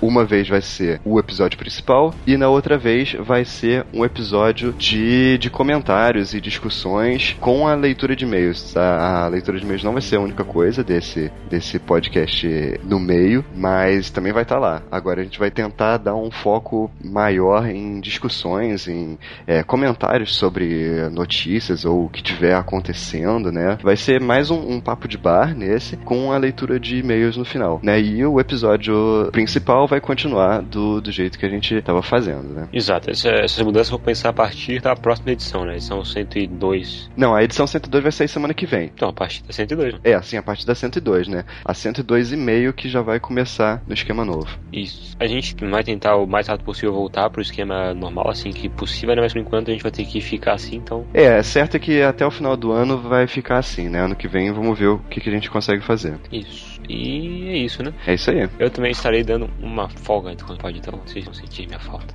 uma 0.00 0.24
vez 0.24 0.48
vai 0.48 0.62
ser 0.62 1.00
o 1.04 1.18
episódio 1.18 1.58
principal 1.58 2.14
e 2.26 2.36
na 2.36 2.48
outra 2.48 2.78
vez 2.78 3.14
vai 3.14 3.44
ser 3.44 3.86
um 3.92 4.04
episódio 4.04 4.72
de, 4.72 5.38
de 5.38 5.50
comentários 5.50 6.34
e 6.34 6.40
discussões 6.40 7.36
com 7.40 7.66
a 7.66 7.74
leitura 7.74 8.16
de 8.16 8.24
e-mails. 8.24 8.76
A, 8.76 9.24
a 9.24 9.28
leitura 9.28 9.58
de 9.58 9.64
e-mails 9.64 9.84
não 9.84 9.92
vai 9.92 10.02
ser 10.02 10.16
a 10.16 10.20
única 10.20 10.44
coisa 10.44 10.82
desse, 10.82 11.30
desse 11.48 11.78
podcast 11.78 12.80
no 12.84 12.98
meio, 12.98 13.44
mas 13.54 14.10
também 14.10 14.32
vai 14.32 14.42
estar 14.42 14.56
tá 14.56 14.60
lá. 14.60 14.82
Agora 14.90 15.20
a 15.20 15.24
gente 15.24 15.38
vai 15.38 15.50
tentar 15.50 15.98
dar 15.98 16.14
um 16.14 16.30
foco 16.30 16.90
maior 17.02 17.66
em 17.66 18.00
discussões, 18.00 18.88
em 18.88 19.18
é, 19.46 19.62
comentários 19.62 20.34
sobre 20.36 21.08
notícias 21.10 21.84
ou 21.84 22.06
o 22.06 22.08
que 22.08 22.22
tiver 22.22 22.54
acontecendo, 22.54 23.52
né? 23.52 23.78
Vai 23.82 23.96
ser 23.96 24.20
mais 24.20 24.50
um, 24.50 24.74
um 24.74 24.80
papo 24.80 25.06
de 25.06 25.18
bar 25.18 25.54
nesse, 25.54 25.96
com 25.96 26.32
a 26.32 26.38
leitura 26.38 26.78
de 26.78 26.98
e-mails 26.98 27.36
no 27.36 27.44
final, 27.44 27.80
né? 27.82 28.00
E 28.00 28.24
o 28.24 28.40
episódio 28.40 29.19
principal 29.30 29.86
vai 29.86 30.00
continuar 30.00 30.62
do, 30.62 31.00
do 31.00 31.10
jeito 31.10 31.38
que 31.38 31.46
a 31.46 31.48
gente 31.48 31.74
estava 31.74 32.02
fazendo, 32.02 32.54
né? 32.54 32.68
Exato. 32.72 33.10
Essa, 33.10 33.28
essas 33.30 33.64
mudanças 33.64 33.90
vou 33.90 33.98
pensar 33.98 34.30
a 34.30 34.32
partir 34.32 34.80
da 34.80 34.94
próxima 34.94 35.32
edição, 35.32 35.64
né? 35.64 35.74
Edição 35.74 36.04
102. 36.04 37.10
Não, 37.16 37.34
a 37.34 37.42
edição 37.42 37.66
102 37.66 38.02
vai 38.02 38.12
sair 38.12 38.28
semana 38.28 38.54
que 38.54 38.66
vem. 38.66 38.90
Então, 38.94 39.08
a 39.08 39.12
partir 39.12 39.42
da 39.44 39.52
102. 39.52 39.94
Né? 39.94 40.00
É, 40.04 40.14
assim, 40.14 40.36
a 40.36 40.42
partir 40.42 40.66
da 40.66 40.74
102, 40.74 41.28
né? 41.28 41.44
A 41.64 41.74
102 41.74 42.32
e 42.32 42.36
meio 42.36 42.72
que 42.72 42.88
já 42.88 43.02
vai 43.02 43.20
começar 43.20 43.82
no 43.86 43.94
esquema 43.94 44.24
novo. 44.24 44.48
Isso. 44.72 45.16
A 45.18 45.26
gente 45.26 45.54
vai 45.64 45.82
tentar 45.82 46.16
o 46.16 46.26
mais 46.26 46.48
rápido 46.48 46.64
possível 46.64 46.92
voltar 46.92 47.28
pro 47.30 47.42
esquema 47.42 47.94
normal, 47.94 48.28
assim 48.30 48.50
que 48.50 48.68
possível, 48.68 49.14
né? 49.14 49.22
Mas 49.22 49.32
por 49.32 49.40
enquanto 49.40 49.68
a 49.68 49.72
gente 49.72 49.82
vai 49.82 49.92
ter 49.92 50.04
que 50.04 50.20
ficar 50.20 50.54
assim, 50.54 50.76
então. 50.76 51.06
É, 51.12 51.38
é 51.38 51.42
certo 51.42 51.78
que 51.78 52.02
até 52.02 52.26
o 52.26 52.30
final 52.30 52.56
do 52.56 52.72
ano 52.72 52.98
vai 52.98 53.26
ficar 53.26 53.58
assim, 53.58 53.88
né? 53.88 54.00
Ano 54.00 54.16
que 54.16 54.28
vem 54.28 54.52
vamos 54.52 54.78
ver 54.78 54.88
o 54.88 54.98
que, 54.98 55.20
que 55.20 55.28
a 55.28 55.32
gente 55.32 55.50
consegue 55.50 55.82
fazer. 55.82 56.18
Isso. 56.32 56.79
E 56.92 57.48
é 57.48 57.56
isso, 57.58 57.82
né? 57.84 57.92
É 58.04 58.14
isso 58.14 58.30
aí. 58.30 58.48
Eu 58.58 58.68
também 58.68 58.90
estarei 58.90 59.22
dando 59.22 59.48
uma 59.60 59.88
folga 59.88 60.34
quando 60.44 60.58
pode, 60.58 60.78
então 60.78 60.98
vocês 61.06 61.24
vão 61.24 61.32
sentir 61.32 61.68
minha 61.68 61.78
falta. 61.78 62.12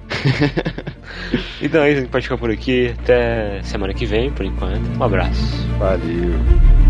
então 1.62 1.82
é 1.82 1.91
isso, 1.91 2.00
a 2.00 2.01
gente 2.01 2.12
pode 2.12 2.24
ficar 2.24 2.38
por 2.38 2.51
aqui. 2.51 2.94
Até 3.01 3.62
semana 3.63 3.94
que 3.94 4.05
vem, 4.05 4.32
por 4.32 4.46
enquanto. 4.46 4.86
Um 5.00 5.03
abraço. 5.03 5.65
Valeu. 5.79 6.85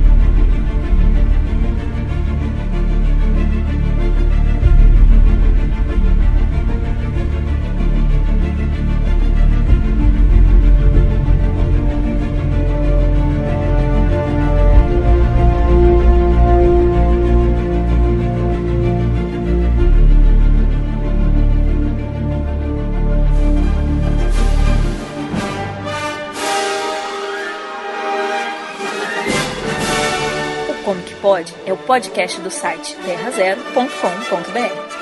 O 31.75 31.77
podcast 31.79 32.39
do 32.39 32.49
site 32.49 32.95
terrazero.com.br. 33.03 34.94